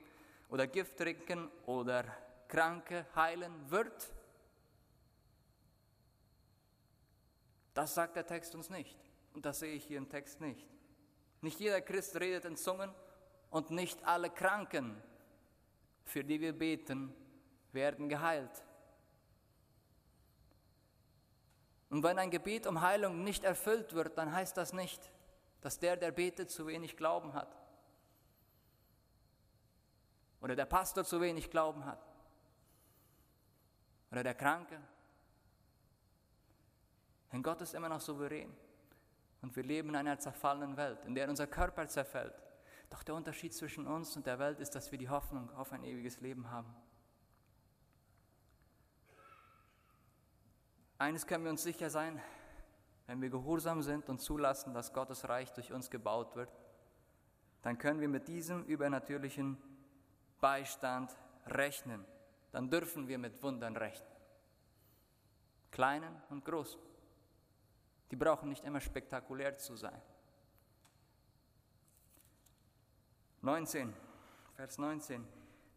oder 0.49 0.65
Gift 0.65 0.97
trinken 0.97 1.49
oder 1.65 2.05
Kranke 2.47 3.05
heilen 3.15 3.69
wird? 3.69 4.11
Das 7.73 7.93
sagt 7.93 8.15
der 8.15 8.25
Text 8.25 8.53
uns 8.55 8.69
nicht. 8.69 8.97
Und 9.33 9.45
das 9.45 9.59
sehe 9.59 9.73
ich 9.73 9.85
hier 9.85 9.97
im 9.97 10.09
Text 10.09 10.41
nicht. 10.41 10.67
Nicht 11.41 11.59
jeder 11.59 11.81
Christ 11.81 12.19
redet 12.19 12.45
in 12.45 12.57
Zungen 12.57 12.93
und 13.49 13.71
nicht 13.71 14.03
alle 14.05 14.29
Kranken, 14.29 15.01
für 16.03 16.23
die 16.23 16.41
wir 16.41 16.53
beten, 16.53 17.13
werden 17.71 18.09
geheilt. 18.09 18.63
Und 21.89 22.03
wenn 22.03 22.19
ein 22.19 22.31
Gebet 22.31 22.67
um 22.67 22.81
Heilung 22.81 23.23
nicht 23.23 23.43
erfüllt 23.43 23.93
wird, 23.93 24.17
dann 24.17 24.31
heißt 24.31 24.55
das 24.55 24.71
nicht, 24.73 25.11
dass 25.61 25.79
der, 25.79 25.97
der 25.97 26.11
betet, 26.11 26.49
zu 26.49 26.67
wenig 26.67 26.97
Glauben 26.97 27.33
hat. 27.33 27.57
Oder 30.41 30.55
der 30.55 30.65
Pastor 30.65 31.03
zu 31.03 31.21
wenig 31.21 31.49
Glauben 31.49 31.85
hat. 31.85 32.01
Oder 34.11 34.23
der 34.23 34.35
Kranke 34.35 34.81
denn 37.31 37.43
Gott 37.43 37.61
ist 37.61 37.73
immer 37.73 37.89
noch 37.89 38.01
souverän. 38.01 38.53
Und 39.41 39.55
wir 39.55 39.63
leben 39.63 39.89
in 39.89 39.95
einer 39.95 40.19
zerfallenen 40.19 40.77
Welt, 40.77 41.03
in 41.05 41.15
der 41.15 41.27
unser 41.29 41.47
Körper 41.47 41.87
zerfällt. 41.87 42.33
Doch 42.89 43.03
der 43.03 43.15
Unterschied 43.15 43.53
zwischen 43.53 43.87
uns 43.87 44.15
und 44.15 44.27
der 44.27 44.37
Welt 44.37 44.59
ist, 44.59 44.75
dass 44.75 44.91
wir 44.91 44.99
die 44.99 45.09
Hoffnung 45.09 45.49
auf 45.55 45.71
ein 45.71 45.83
ewiges 45.83 46.19
Leben 46.19 46.51
haben. 46.51 46.75
Eines 50.97 51.25
können 51.25 51.43
wir 51.43 51.51
uns 51.51 51.63
sicher 51.63 51.89
sein, 51.89 52.21
wenn 53.07 53.21
wir 53.21 53.29
gehorsam 53.29 53.81
sind 53.81 54.07
und 54.09 54.19
zulassen, 54.19 54.73
dass 54.73 54.93
Gottes 54.93 55.27
Reich 55.27 55.51
durch 55.53 55.71
uns 55.73 55.89
gebaut 55.89 56.35
wird, 56.35 56.51
dann 57.63 57.77
können 57.77 57.99
wir 58.01 58.07
mit 58.07 58.27
diesem 58.27 58.63
übernatürlichen 58.65 59.57
Beistand 60.39 61.17
rechnen. 61.47 62.05
Dann 62.51 62.69
dürfen 62.69 63.07
wir 63.07 63.17
mit 63.17 63.41
Wundern 63.41 63.77
rechnen. 63.77 64.09
Kleinen 65.71 66.21
und 66.29 66.45
großen. 66.45 66.79
Die 68.11 68.15
brauchen 68.17 68.49
nicht 68.49 68.65
immer 68.65 68.81
spektakulär 68.81 69.57
zu 69.57 69.75
sein. 69.75 70.01
19, 73.41 73.93
Vers 74.55 74.77
19. 74.77 75.25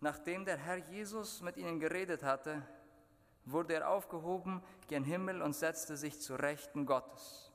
Nachdem 0.01 0.45
der 0.45 0.59
Herr 0.59 0.77
Jesus 0.77 1.41
mit 1.41 1.57
ihnen 1.57 1.81
geredet 1.81 2.23
hatte, 2.23 2.61
wurde 3.47 3.75
er 3.75 3.89
aufgehoben 3.89 4.63
gen 4.89 5.05
Himmel 5.05 5.41
und 5.41 5.55
setzte 5.55 5.97
sich 5.97 6.21
zu 6.21 6.35
Rechten 6.35 6.85
Gottes. 6.85 7.53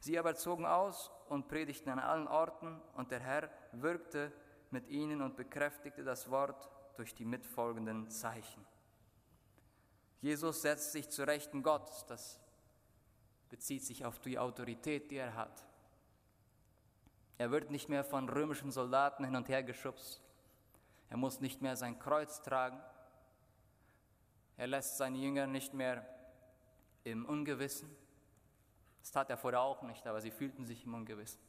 Sie 0.00 0.18
aber 0.18 0.34
zogen 0.34 0.66
aus 0.66 1.12
und 1.28 1.48
predigten 1.48 1.90
an 1.90 1.98
allen 1.98 2.26
Orten, 2.26 2.80
und 2.94 3.10
der 3.10 3.20
Herr 3.20 3.50
wirkte 3.72 4.32
mit 4.70 4.88
ihnen 4.88 5.22
und 5.22 5.36
bekräftigte 5.36 6.02
das 6.02 6.30
Wort 6.30 6.70
durch 6.96 7.14
die 7.14 7.24
mitfolgenden 7.24 8.10
Zeichen. 8.10 8.66
Jesus 10.20 10.62
setzt 10.62 10.92
sich 10.92 11.10
zu 11.10 11.24
Rechten 11.24 11.62
Gottes. 11.62 12.04
Das 12.06 12.40
bezieht 13.50 13.84
sich 13.84 14.04
auf 14.04 14.18
die 14.20 14.38
Autorität, 14.38 15.10
die 15.10 15.16
er 15.16 15.34
hat. 15.34 15.64
Er 17.38 17.50
wird 17.50 17.70
nicht 17.70 17.88
mehr 17.88 18.04
von 18.04 18.28
römischen 18.28 18.70
Soldaten 18.70 19.24
hin 19.24 19.36
und 19.36 19.48
her 19.48 19.62
geschubst. 19.62 20.20
Er 21.10 21.16
muss 21.16 21.40
nicht 21.40 21.62
mehr 21.62 21.76
sein 21.76 21.98
Kreuz 21.98 22.42
tragen. 22.42 22.80
Er 24.56 24.66
lässt 24.66 24.96
seine 24.96 25.18
Jünger 25.18 25.46
nicht 25.46 25.74
mehr 25.74 26.06
im 27.04 27.26
Ungewissen. 27.26 27.94
Das 29.00 29.12
tat 29.12 29.30
er 29.30 29.36
vorher 29.36 29.60
auch 29.60 29.82
nicht, 29.82 30.06
aber 30.06 30.20
sie 30.20 30.30
fühlten 30.30 30.64
sich 30.64 30.84
im 30.84 30.94
Ungewissen. 30.94 31.40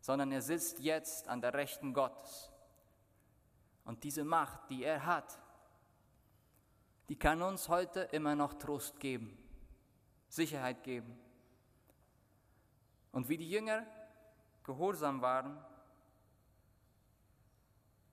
Sondern 0.00 0.30
er 0.30 0.42
sitzt 0.42 0.78
jetzt 0.80 1.28
an 1.28 1.40
der 1.40 1.54
Rechten 1.54 1.94
Gottes. 1.94 2.52
Und 3.84 4.04
diese 4.04 4.24
Macht, 4.24 4.68
die 4.70 4.84
er 4.84 5.06
hat, 5.06 5.38
die 7.08 7.18
kann 7.18 7.40
uns 7.40 7.68
heute 7.68 8.00
immer 8.12 8.34
noch 8.34 8.54
Trost 8.54 9.00
geben, 9.00 9.36
Sicherheit 10.28 10.82
geben. 10.82 11.18
Und 13.12 13.28
wie 13.28 13.36
die 13.36 13.50
Jünger 13.50 13.86
gehorsam 14.64 15.22
waren 15.22 15.58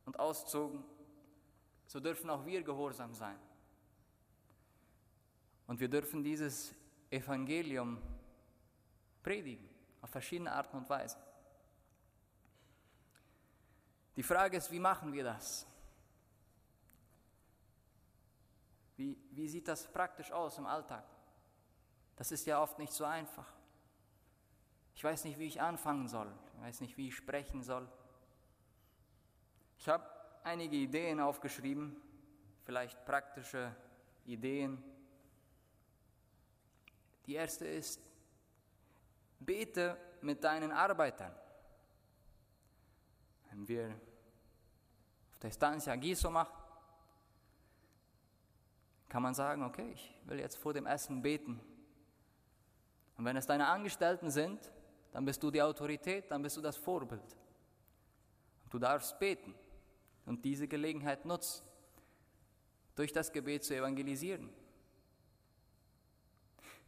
und 0.06 0.20
auszogen, 0.20 0.84
so 1.88 2.00
dürfen 2.00 2.30
auch 2.30 2.46
wir 2.46 2.64
gehorsam 2.64 3.14
sein. 3.14 3.38
Und 5.68 5.80
wir 5.80 5.90
dürfen 5.90 6.24
dieses 6.24 6.74
Evangelium 7.10 8.02
predigen, 9.22 9.70
auf 10.02 10.10
verschiedene 10.10 10.52
Arten 10.52 10.78
und 10.78 10.90
Weisen. 10.90 11.22
Die 14.16 14.24
Frage 14.24 14.58
ist, 14.58 14.72
wie 14.72 14.80
machen 14.80 15.12
wir 15.12 15.24
das? 15.24 15.66
Wie, 18.96 19.18
wie 19.32 19.48
sieht 19.48 19.68
das 19.68 19.92
praktisch 19.92 20.32
aus 20.32 20.58
im 20.58 20.66
Alltag? 20.66 21.04
Das 22.24 22.32
ist 22.32 22.46
ja 22.46 22.62
oft 22.62 22.80
nicht 22.80 22.94
so 22.94 23.04
einfach. 23.04 23.46
Ich 24.96 25.04
weiß 25.04 25.26
nicht, 25.26 25.38
wie 25.40 25.46
ich 25.46 25.60
anfangen 25.60 26.08
soll. 26.08 26.34
Ich 26.56 26.62
weiß 26.62 26.80
nicht, 26.80 26.96
wie 26.96 27.10
ich 27.10 27.16
sprechen 27.18 27.62
soll. 27.62 27.86
Ich 29.78 29.90
habe 29.90 30.10
einige 30.42 30.78
Ideen 30.78 31.20
aufgeschrieben, 31.20 31.98
vielleicht 32.64 33.04
praktische 33.04 33.76
Ideen. 34.24 34.82
Die 37.26 37.34
erste 37.34 37.68
ist, 37.68 38.00
bete 39.42 39.98
mit 40.22 40.46
deinen 40.46 40.72
Arbeitern. 40.72 41.36
Wenn 43.50 43.68
wir 43.68 44.00
auf 45.30 45.40
der 45.40 45.50
Estancia 45.50 45.94
Giso 45.98 46.32
machen, 46.32 46.56
kann 49.10 49.22
man 49.22 49.34
sagen, 49.34 49.62
okay, 49.64 49.92
ich 49.92 50.16
will 50.24 50.40
jetzt 50.40 50.56
vor 50.56 50.72
dem 50.72 50.86
Essen 50.86 51.22
beten. 51.22 51.60
Und 53.18 53.26
wenn 53.26 53.38
es 53.38 53.46
deine 53.46 53.68
Angestellten 53.68 54.32
sind, 54.32 54.72
dann 55.12 55.26
bist 55.26 55.42
du 55.44 55.52
die 55.52 55.62
Autorität, 55.62 56.32
dann 56.32 56.42
bist 56.42 56.58
du 56.58 56.62
das 56.62 56.76
Vorbild. 56.76 57.38
Du 58.70 58.80
darfst 58.80 59.20
beten 59.20 59.54
und 60.26 60.44
diese 60.44 60.68
Gelegenheit 60.68 61.26
nutzen. 61.26 61.64
durch 62.96 63.12
das 63.12 63.32
Gebet 63.32 63.64
zu 63.64 63.76
evangelisieren. 63.76 64.50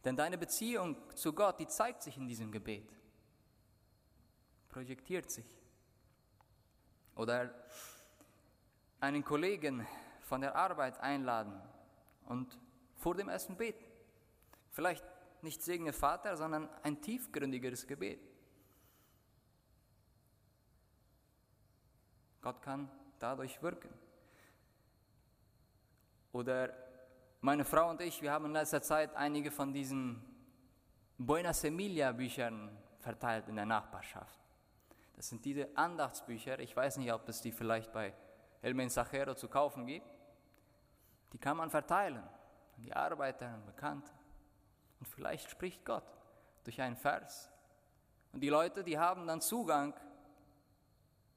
Denn 0.04 0.16
deine 0.16 0.38
Beziehung 0.38 0.96
zu 1.16 1.32
Gott, 1.32 1.58
die 1.58 1.66
zeigt 1.66 2.02
sich 2.02 2.16
in 2.16 2.28
diesem 2.28 2.52
Gebet, 2.52 2.88
projektiert 4.68 5.30
sich. 5.30 5.58
Oder 7.16 7.52
einen 9.00 9.24
Kollegen 9.24 9.84
von 10.20 10.42
der 10.42 10.54
Arbeit 10.54 10.98
einladen 11.00 11.60
und 12.26 12.56
vor 12.94 13.16
dem 13.16 13.28
Essen 13.28 13.56
beten. 13.56 13.84
Vielleicht 14.70 15.04
nicht 15.42 15.62
Segne 15.62 15.92
Vater, 15.92 16.36
sondern 16.36 16.68
ein 16.82 17.00
tiefgründigeres 17.00 17.86
Gebet. 17.86 18.20
Gott 22.40 22.62
kann 22.62 22.90
dadurch 23.18 23.60
wirken. 23.62 23.90
Oder 26.32 26.72
meine 27.40 27.64
Frau 27.64 27.90
und 27.90 28.00
ich, 28.00 28.22
wir 28.22 28.32
haben 28.32 28.46
in 28.46 28.52
letzter 28.52 28.82
Zeit 28.82 29.14
einige 29.16 29.50
von 29.50 29.72
diesen 29.72 30.22
Buena 31.18 31.52
Semilla 31.52 32.12
Büchern 32.12 32.76
verteilt 32.98 33.48
in 33.48 33.56
der 33.56 33.66
Nachbarschaft. 33.66 34.38
Das 35.14 35.28
sind 35.28 35.44
diese 35.44 35.68
Andachtsbücher. 35.76 36.58
Ich 36.58 36.76
weiß 36.76 36.98
nicht, 36.98 37.12
ob 37.12 37.28
es 37.28 37.40
die 37.40 37.52
vielleicht 37.52 37.92
bei 37.92 38.12
El 38.60 38.74
Mensajero 38.74 39.34
zu 39.34 39.48
kaufen 39.48 39.86
gibt. 39.86 40.06
Die 41.32 41.38
kann 41.38 41.56
man 41.56 41.70
verteilen 41.70 42.18
an 42.18 42.82
die 42.82 42.92
Arbeiter 42.92 43.54
und 43.54 43.64
Bekannte. 43.64 44.12
Und 45.06 45.14
vielleicht 45.14 45.48
spricht 45.48 45.84
Gott 45.84 46.04
durch 46.64 46.80
einen 46.80 46.96
Vers. 46.96 47.48
Und 48.32 48.40
die 48.40 48.48
Leute, 48.48 48.82
die 48.82 48.98
haben 48.98 49.26
dann 49.26 49.40
Zugang 49.40 49.94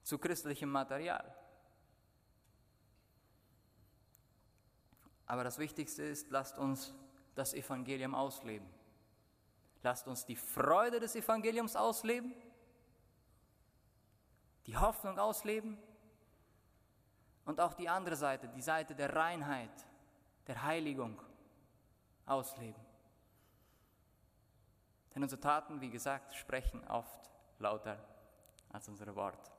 zu 0.02 0.18
christlichem 0.18 0.70
Material. 0.70 1.32
Aber 5.26 5.44
das 5.44 5.58
Wichtigste 5.58 6.02
ist, 6.02 6.30
lasst 6.30 6.58
uns 6.58 6.92
das 7.36 7.54
Evangelium 7.54 8.14
ausleben. 8.14 8.68
Lasst 9.82 10.08
uns 10.08 10.26
die 10.26 10.36
Freude 10.36 10.98
des 10.98 11.14
Evangeliums 11.14 11.76
ausleben, 11.76 12.34
die 14.66 14.76
Hoffnung 14.76 15.18
ausleben 15.18 15.78
und 17.44 17.60
auch 17.60 17.74
die 17.74 17.88
andere 17.88 18.16
Seite, 18.16 18.48
die 18.48 18.60
Seite 18.60 18.94
der 18.96 19.14
Reinheit, 19.14 19.86
der 20.48 20.62
Heiligung 20.64 21.22
ausleben. 22.26 22.89
Denn 25.14 25.22
unsere 25.22 25.40
Taten, 25.40 25.80
wie 25.80 25.90
gesagt, 25.90 26.34
sprechen 26.34 26.82
oft 26.88 27.30
lauter 27.58 27.98
als 28.72 28.88
unsere 28.88 29.14
Worte. 29.16 29.50